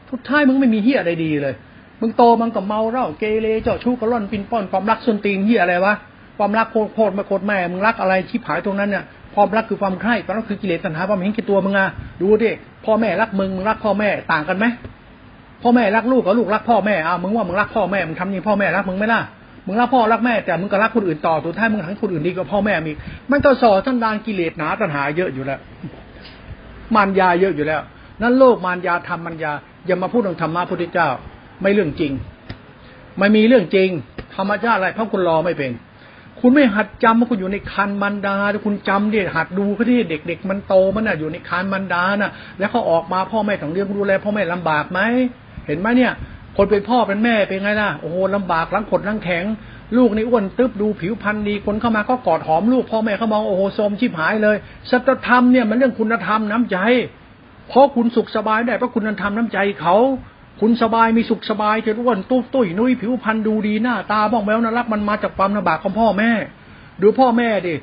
[0.10, 1.56] ทุกท้ายมึงไม่มีเฮียอะไรดีเลย
[2.01, 5.93] มึงโตมันก็เมาเหล้าเกเรเจ้าชู้กระล่อนปินป้อนความรักส่วนตีนเฮียอะไรวะ
[6.38, 9.04] ความรักโคตรโคตรมาโคตรแม่มึงรักอะไรชิบหายตรงนั้นเนี่ย
[9.36, 11.88] ความรักคือความใคร่ความรักคือกิเลสตัณหาความเห็นแก่ตัวมึงอะ
[12.21, 12.51] ดูดิ
[12.86, 14.65] พ่อแม่รักมึงมึงรักพ่อแม่ต่างกันไหม
[15.67, 19.21] พ่อแม่รักลูกกับลูกรักพ่อแม่อ้าวมึงว่ามึงรักพ่อแม่มึงทำนี่พ่อแม่รักมึงไม่ล่ะ
[19.67, 22.91] มึงรักพ่อรักแม่แต่มึงก็รักคนอื่นต่อสุดท้ายมึงทั้งคนอื่นดีกว่าพ่อแม่มี
[23.32, 25.60] มันก็สอท่านดานกิเลสหนาตัณหาเยอะอยู่แล้ว
[26.95, 27.82] มารยาเยอะอยู่แล้ว
[28.21, 29.51] นั่นโลกมารยาทำมารยา
[29.86, 31.10] อย่ามาพูดถึงธรรมะพุทธเจ้า
[31.62, 32.12] ไม่เรื่องจริง
[33.17, 33.89] ไม่มีเรื่องจริง
[34.36, 35.71] ธรรมชาติอะไรเพราะคุณรอไม่เป็น
[36.39, 44.99] คุณไม่หัดจำว่าคุณอยู่ในคันมันดาคุณจำดิหัดดูเขาที่เด็ก ๆ มันโตมันน่ะอยู่ในคันมันดาน่ะ แล้วเขาออกมาพ่อแม่ต้องเลี้ยงดูแลพ่อแม่ลำบากไหม
[45.67, 46.13] เห็นไหมเนี่ย
[46.58, 49.45] คนเป็นพ่อเป็นแม่เป็นไงล่ะโอ้โหลำบากลังขดลังแข็ง
[49.97, 54.58] ลูกนี่อ้วนตึ๊บดูผิวพรรณดีคนเข้ามาก็กอดหอมลูกพ่อแม่เขามองโอ้โหโสมชิบหายเลย
[54.89, 56.78] สัจธรรมเนี่ยมันเรื่องคุณธรรมน้ำใจ
[57.69, 59.95] เพราะคุณสุขสบายได้เพราะคุณธรรมน้ำใจเขา
[60.62, 66.32] คุณสบายมีสุขสบายจะอ้วนตุ้ตุ้ยนุ้ยผิวพรรณดูดีหน้าตาบ้องแววน่ารักมันมาจากความลำบากของพ่อแม่
[67.01, 67.73] ดูพ่อแม่ดิ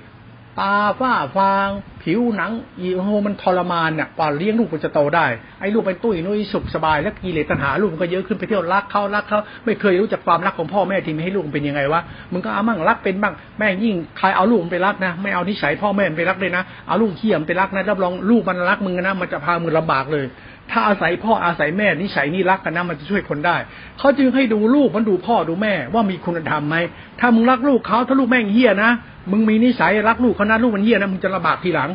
[0.60, 1.68] ตาฝ้าฟาง
[2.02, 5.26] ผิวหนังอีโหมันทรมานเนี่ยป่าเลี้ยงลูกมันจะโตได้
[5.60, 12.00] ไอ้ลูกเป็นตุ้ยนุ้ยสุขสบายแล้วกิเลสตัณหาลูกมันก็เยอะขึ้นไปเที่ยวรักเขารักเขาไม่เคยรู้จักความรักของพ่อแม่ที่ไม่ให้ลูกเป็นยังไงวะ
[12.32, 20.26] มึงก็เอามั่งรักเป็นบ้างแม่ยิ่งใครเอาลูกมันไปรักนะไม่เอานิสัยพ่อแม่ไปรักเลยนะเอาลูกเขี้ยมไปรักนะรับรองลูกมันรักมึงนะมันจะพามึงลำบากเลย
[20.72, 23.56] ถ้าอาศัยพ่ออาศัยแม่นิสัยนี่รักกันนะมันจะช่วยคนได้
[23.98, 26.76] เขาจึงให้ดูลูกมันดูพ่อดูแม่ว่ามีคุณธรรมไหม
[27.20, 28.90] ถ้ามึงรักลูกเขาถ้าลูกแม่งเฮี้ยนะ
[29.30, 31.90] มึงมีนิสัยรักลูกเขานะลูกมันเฮี้ยนะมึงจะลำบากทีหลัง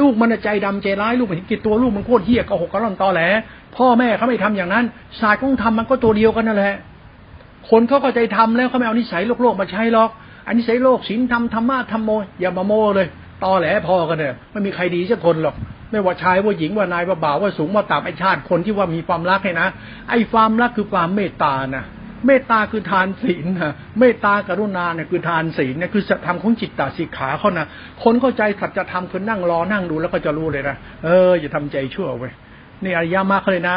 [0.00, 3.22] ลูกมันใจดำใจร้ายลูกมันกินตัวลูกมันโคตรเฮี้ยก็หกกระล่อนตอแหล
[3.76, 4.84] พ่อแม่เขาไม่ทำอย่างนั้น
[5.20, 6.74] ศาสตร์ของธรรมมันก็ตัวเดียวกันนั่นแหละ
[7.70, 10.10] คนเขาก็ใจทำแล้วเขาไม่เอานิสัยโลกโลกมาใช้หรอก
[10.46, 13.06] อันนิสัยโลกศีลธรรมธรรมะธรรมโมอย่ามาโมเลย
[13.44, 15.54] ตอแหลพอกันเนี่ยไม่มีใครดีสักคนหรอก
[15.94, 19.68] ไม่ว่าชายว่าหญิงว่านายว่าบ่าวว่าสูงว่าต่ำไอชาติคนที่ว่ามีความรักให้นะ
[20.10, 21.84] ไอความรักคือความเมตตานะ
[22.26, 27.66] เมตตาคือทานศีลนะเมตตากรุณาเนี่ยคือทานศีลเนี่ยคือสัจธรรมของจิตตาสิกขาเขานะ
[28.02, 32.30] คนเข้าใจสัจธรรมคือนั่งรอนั่งดูแล้วก็จะรู้เลยนะเอออย่าทำใจชั่วไว้
[32.84, 33.76] นี่อริยมากเลยนะ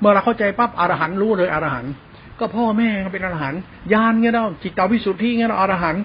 [0.00, 1.86] เมื่อเราเข้าใจปั๊บอรหันรู้เลยอรหัน
[2.40, 3.54] ก็พ่อแม่เป็นอรหัน
[3.92, 5.96] ญาณเงี้ยเราจิตตวิสุทธิเงี้ยเราอรหัน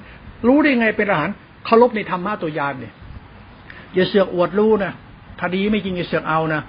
[0.47, 1.29] รู้ได้ไงเป็นอรหัน
[1.65, 2.93] เคารพในธรรมะตัวยานเนี่ย
[3.95, 4.93] อย่าเสือกอวดรู้นะ
[5.39, 6.61] ถ้าดีไม่จริงอย่าเสือกเอานะ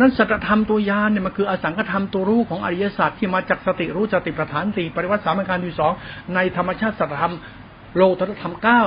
[0.00, 5.92] นั้นสัจธรรมตัวยานเนี่ยมันคืออสังขธรรมตัวรู้ของอริยสัจที่มาจากสติรู้สติปัฏฐานสี่ปริวัติสามการที่สอง
[6.34, 7.34] ในธรรมชาติสัจธรรม
[7.96, 8.82] โลตธรรมเก้า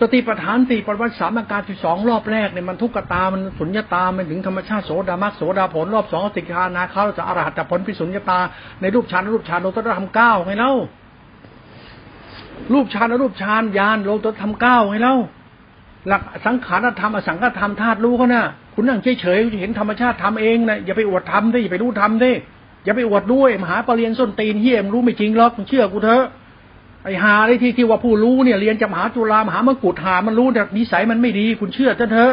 [0.00, 8.38] สติปัฏฐานสี่ปริวัติสามอาการที่สองรอบแรกเนี่ยมันทุกขตา มันสุญญตา มันถึงธรรมชาติโสดามักโสดาผลรอบสองสิกขานาเขาจะอรหัตผลพิสุญญตา
[8.80, 10.72] ในรูปฌานรูปฌานโลตธรรมเก้าไงเล่า
[12.72, 15.16] รูปฌานรูปฌานยานโลตธรรมเก้าไงเล่า
[16.08, 18.44] หลักสังขารธรรมอสังขธรรมธาตุรู้เขาน่ะ
[18.74, 22.32] คุณนั่งเฉยๆเห็นธรรมชาติทำเองนะอย่าไปอวดทำดิอย่าไปรู้ทำดิ
[22.84, 26.24] อย่าไปอวดด้วยมหาปรริญญาส้นตีนเฮียมรู้ไม่จริงหรอกเชื่อกูเถอะ
[27.04, 32.32] ไอ้หาไอ้ที่ที่ว่าผู้รู้เนี่ยเรียนจมหาจุฬามหามกุฏหามันรู้แต่นิสัยมันไม่ดี คุณเชื่อเถอะ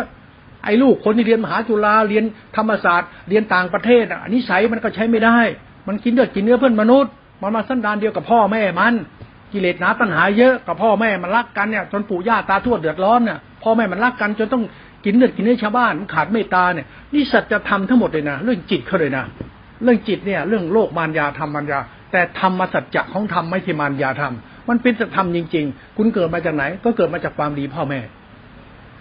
[0.65, 2.23] ไอ้ลูกคนที่เรียนมหาจุฬาเรียน
[2.55, 5.37] ธรรมศาสตร์เรียนต่างประเทศอะนิสัยมันก็ใช้ไม่ได้
[5.87, 7.11] มันกินเลือดกินเนื้อเพื่อนมนุษย์
[7.41, 8.93] มันมาสั้นดานเดียวกับพ่อแม่มัน
[9.53, 13.37] กิเลสหนาตัณหาเยอะกับพ่อแม่มันรักกันเนี่ยจนปู่ย่าตาทวดเดือดร้อนเนี่ย
[13.67, 14.63] พ่อแม่มันรักกันจนต้อง
[15.05, 19.23] กินเลือดกินเนื้อชาวบ้านมันขาดเมตตาเนี่ยนี่สัจธรรมทั้งหมดเลยนะเรื่องจิตเขาเลยนะ
[19.83, 21.79] เรื่องจิตเนี่ย เรื่องโลกมารยาธรรมมารยา
[22.11, 24.33] แต่ธรรมสัจจะของธรรมไม่ใช่มารยาธรรม
[24.69, 28.01] มันเป็นสัจธรรมจริง ๆ คุณเกิดมาจากไหน ก็เกิดมาจากความดีพ่อแม่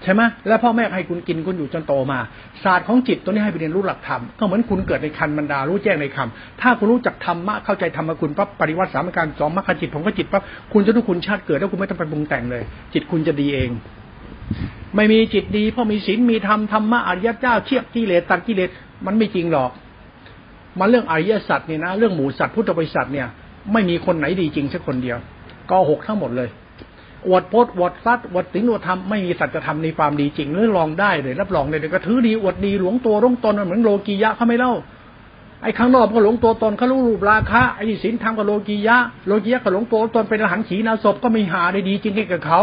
[0.02, 2.18] ใช่ไหมแล้วพ่อแม่ให้คุณกินคุณอยู่จนโตมา
[2.64, 10.42] ศาสตร์ของจิตตัวนี้ให้ไปเรียนรู้หลักธรรม ก็เหมือนคุณเกิดในคันบรรดารู้แจ้งในคำถ้าคุณรู้จักธรรมะเข้าใจธรรมคุณปั๊บปริวัติสามการสองมรรคจิตผมก็จิตปั๊บ
[10.72, 12.62] คุณจะทุกคุณชาติเกิดแล้วคุณไม่ต้องไปปรุงแต่งเลย
[12.94, 13.70] จิตคุณจะดีเอง
[14.97, 18.70] ไม่มีจิตดีเพราะมีศีลมีธรรมธรรมะอริยเจ้าเทียบกิเลสตัดกิเลส
[19.07, 19.70] มันไม่จริงหรอก
[20.78, 23.26] มาเรื่องอริยสัจเนี่ยนะเรื่องหมูสัตว์พุทธบริษัทเนี่ย
[23.72, 25.18] ไม่มีคนไหนดีจริงสักคนเดียว
[25.70, 26.49] ก็หกทั้งหมดเลย
[27.28, 34.72] อวดโพดอวดซัดอวดสิงอวดธรรมไม่มีสัจธรรมในความดีจริงหรือลองได้เลยรับรองเลยก็ถือดีอวดดีหลวงตัวร่งตนเหมือนโลกียะเขาไม่เล่า
[35.62, 42.62] ไอ้ข้างนอกก็หลงตัวตนเขารู้รูปราคะไอ้ศีลธรรมกับโลกียะโลกียะกับหลงตัวตนเป็นอรหันขีนาศพก็ไม่หาได้ดีจริงกับเขา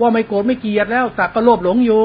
[0.00, 2.02] ว่าไม่โกรธไม่เกลียดแล้วแต่ก็โลภหลงอยู่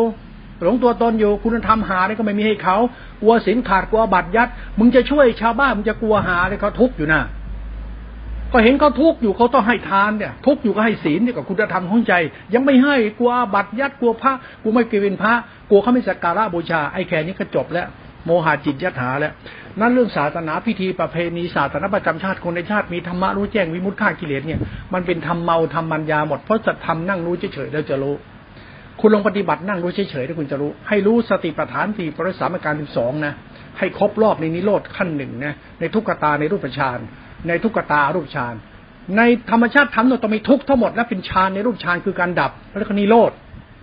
[0.63, 2.77] หลงตัวตนอยู่ คุณธรรมหาเนี่ยก็ไม่มีให้เขา
[3.21, 7.21] กลัวสินขาดกลัวบัตรยัด มึงจะช่วยชาวบ้านมึงจะกลัวหาเลยเขาทุกข์อยู่นะ
[8.51, 12.13] ก็เห็นเขาทุกข์อยู่เขาต้องให้ทานเนี่ย ทุกข์อยู่ก็ให้ศีลเนี่ยกับคุณธรรมของใจ
[12.53, 14.33] ยังไม่ให้กลัวบัตรยัดกลัวพระ
[14.63, 15.33] กูไม่เกเป็นพระ
[15.69, 17.87] กลัวเขาไม่สักการะบูชาไอ้แค่นี้ก็จบแล้ว
[18.25, 19.33] โมหะจิตยัตหาแล้ว
[19.79, 24.59] นั่นเรื่องศาสนาพิธีประเพณีศาสนาประจำชาติคนในชาติมีธรรมะรู้แจ้งวิมุตติฆ่ากิเลสเนี่ย
[24.93, 28.15] มันเป็นธรรมเมาธรรมัญญาหมดเพราะจะทำนั่งรู้เฉยๆแล้วจะรู้
[28.99, 33.33] คุณลงปฏิบัตินั่งรู้เฉยๆแล้วคุณจะรู้ ให้รู้สติปัฏฐานสี่ปริสามการสิบสองนะ
[33.79, 36.99] ให้ครบรอบในนิโรธขั้นหนึ่งนะในทุกขตาในรูปฌาน
[37.47, 38.55] ในทุกขตารูปฌาน
[39.17, 39.21] ใน
[39.51, 43.31] ธรรมชาติธรรมเราต้องมีทุกทั้งหมดและเป็นฌานในรูปฌานคือการดับ แล้วก็นิโรธ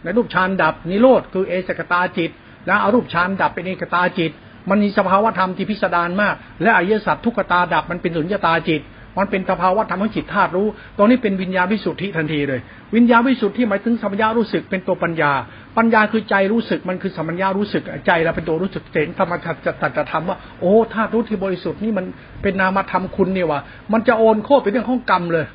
[0.04, 2.30] ในรูปฌานดับนิโรธคือเอสกตาจิต
[2.66, 4.32] แล้วอารูปฌานดับเป็นเอกตาจิต
[4.70, 8.82] มันมีสภาวะธรรมที่พิสดารมาก และอริยสัจทุกตาดับมันเป็นสุญญตาจิต
[9.18, 12.60] มันเป็นสภาวะธรรมของจิตธาตุรู้ ตรงนี้เป็นวิญญาณวิสุทธิทันทีเลย
[12.94, 15.32] วิญญาณวิสุทธิหมายถึงสัมปญารู้สึกเป็นตัวปัญญา
[15.76, 22.06] ปัญญาคือใจรู้สึกมันคือสัมปญารู้สึกใจเราเป็นตัวรู้สึกเห็นธรรมชาติจัตธรรมว่าโอ้ธาตุรู้ที่บริสุทธิ์นี่มัน
[22.42, 23.60] เป็นนามธรรมคุณเนี่ยว่ะ
[23.92, 25.46] มันจะโอนโคตรเป็นเรื่องของกรรมเลย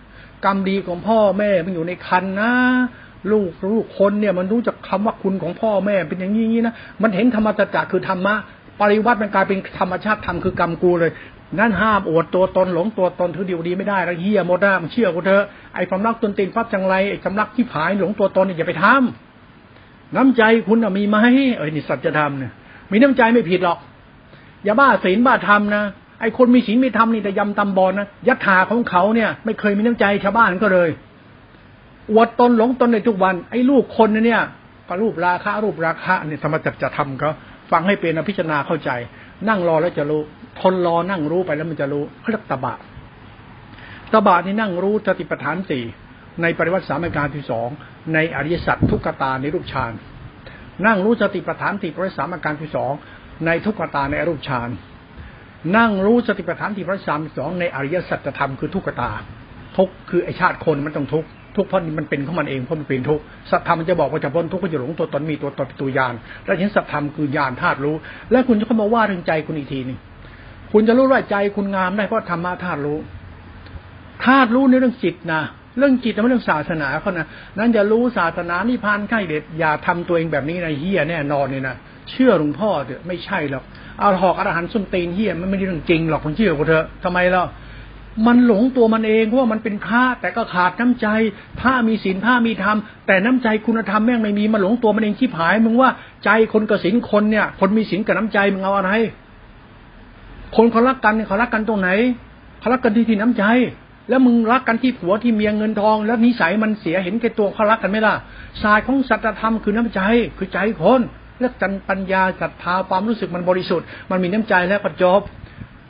[0.45, 2.51] กรรมดีของพ่อแม่มันอยู่ในคันนะ
[3.31, 8.35] ลูกลูกคนเนี่ยมันรู้จักคำว่าคุณของพ่อแม่เป็นอย่างนี้นะมันเห็นธรรมจักรคือธรรมะ
[8.79, 11.11] ปริวัติมันกลายเป็นธรรมชาติธรรมคือกรรมกูเลย
[11.59, 15.45] นั่นห้ามอวดตัวตนหลงตัวตนถือดีดีไม่ได้แล้วเฮียโมดามันเชื่อกูเถอะ
[15.75, 21.17] ไอ้ความรักตนตีนฟับจังไรไอ้ความรักที่ผายหลงตัวตนเนี่ยอย่าไปทำน้ำใจคุณมีไหม
[21.57, 22.51] เอ้ยนี่สัจธรรมเนี่ย
[22.91, 23.79] มีน้ำใจไม่ผิดหรอก
[24.63, 25.83] อย่าบ้าศีลบ้าธรรมนะ
[26.21, 30.89] ไอ้คนมีศีลมีธรรมนี่แต่ยำตำบอลนะยัตถาของเขาเนี่ย ไม่เคยมีน้ำใจชาวบ้านก็เลย
[32.11, 34.41] อวดตนหลงตนในทุกวัน ไอ้ลูกคนเนี่ย
[34.87, 37.31] ก็รูปราคะรูปราคะเนี่ยธรรมจักจะทำเขา
[37.71, 38.89] ฟังให้เป็นพิจารณาเข้าใจ
[39.49, 40.21] นั่งรอแล้วจะรู้
[40.61, 42.75] ทนรอนั่งรู้ไปแล้วมันจะรู้เขาเรียกตบะ
[44.13, 45.83] ตบะนี่นั่งรู้สติปัฏฐานสี่
[46.41, 47.69] ในปริวัติสามการที่สอง
[48.13, 49.91] ในอริยสัจทุกขตาในรูปฌาน
[50.85, 52.93] นั่งรู้สติปัฏฐานสี่ปริวัติสามการที่สอง
[53.45, 54.69] ในทุกขตาในรูปฌาน
[55.77, 59.11] นั่งรู้สติปัฏฐานที่พระสามสองในอริยสัจธรรมคือทุกขตา
[59.77, 61.25] ทุกคือไอชาติคนมันต้องทุก
[61.57, 63.19] ทุกเพราะมันเป็นของมันเองเพราะมันเป็นทุก
[63.51, 66.13] สัตธรรมมันจะบอกว่าจะพ้นทุกข์ก็จะหลงตัวตนมีตัวตนตัวยาน
[66.45, 67.95] แล้วเห็นสัตธรรมคือญาณธาตุรู้
[68.31, 69.97] แล้วคุณจะเข้ามาว่าเรื่องใจคุณอีกทีนึง
[70.71, 72.97] คุณจะรู้ว่าใจคุณงามได้เพราะธรรมะธาตุรู้
[74.25, 75.41] ธาตุรู้ในเรื่องจิตนะ
[75.77, 77.27] เรื่องจิตไม่เรื่องศาสนาเขานะ
[77.57, 81.75] นั้นจะรู้ศาสนานิพพานใกล้เด็ดอย่าทำตัวเองแบบนี้นะเฮียแน่นอนเลยนะ
[82.11, 83.63] เชื่อหลวงพ่อเถอะไม่ใช่หรอก
[83.99, 87.43] เอาหอกอรหันต์ส้นตีนเฮียมันไม่ได้เรื่องจริงหรอกคุณเชื่อกูเถอะทำไมล่ะ
[88.27, 91.07] มันหลงตัวมันเองเพราะว่ามันเป็นพระแต่ก็ขาดน้ำใจ
[91.59, 95.89] ผ้ามีศีลผ้ามีธรรม แต่น้ำใจคุณธรรมแม่งไม่มีมันหลงตัวมันเองชิบหาย มึงว่า
[96.25, 98.91] ใจคนกับศีลคนเนี่ย คนมีศีลกับน้ำใจมึงเอาอะไร
[100.55, 101.89] คนเขารักกันเขารักกันตรงไหน
[102.59, 103.43] เขารักกันที่ที่น้ำใจ
[104.09, 108.15] แล้วมึงรักกันที่ผัวที่เมียเงินทอง แล้วนิสัยมันเสียเห็นแก่ตัวเขารักกันไม่ล่ะ
[108.63, 110.01] สายของสัจธรรมคือน้ำใจ
[110.37, 111.01] คือใจคน
[111.39, 115.21] เลือกจันปัญญาศรัทธาความรู้สึกมันบริสุทธิ์มันมีน้ำใจแล้วก็จบ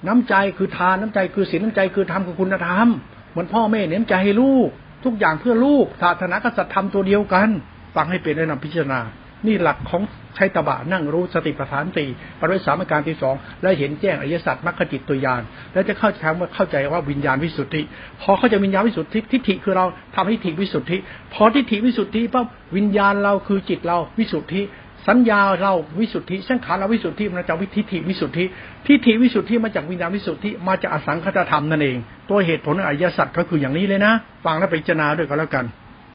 [0.07, 2.87] น้ำใจคือทานน้ำใจคือศีลน้ำใจคือธรรมคือคุณธรรม
[3.31, 4.69] เหมือนพ่อแม่เน้ำใจให้ลูก
[5.05, 7.49] ทุกอย่างเพื่อลูกศาสนากับสัตธรรมตัวเดียวกัน
[7.95, 8.99] ฟังให้เป็นแนะนำพิจารณา
[9.45, 10.03] นี่หลักของ
[10.35, 15.41] ใช้ตบะนั่งรู้สติปัฏฐานสี่ปริสามการที่สองและเห็นแจ้งอริยสัจมรรคจิตตัวยาน
[15.73, 17.81] แล้วจะเข้าใจว่าเข้าใจว่าวิญญาณวิสุทธิ
[18.21, 19.85] พอเข้าใจวิญญาณวิสุทธิทิฏฐิคือเรา
[20.15, 20.97] ทำให้ทิฏฐิวิสุทธิ
[21.33, 22.45] พอทิฏฐิวิสุทธิปั๊บ
[22.75, 24.61] วิญญาณเราคือจิตเราวิสุทธิ
[25.07, 28.45] สัญญาเราวิสุทธิสังขารเราวิสุทธิมันจากวิทิฏฐิวิสุทธิ
[28.87, 31.97] ทิฏฐิวิสุทธิมาจากวิญญาณวิสุทธิมาจากอสังคตธรรมนั่นเอง
[32.29, 34.13] ตัวเหตุผลอริยสัจก็คืออย่างนี้เลยนะ
[34.45, 35.65] ฟังแล้วไปเจารณาด้วยก็แล้วกัน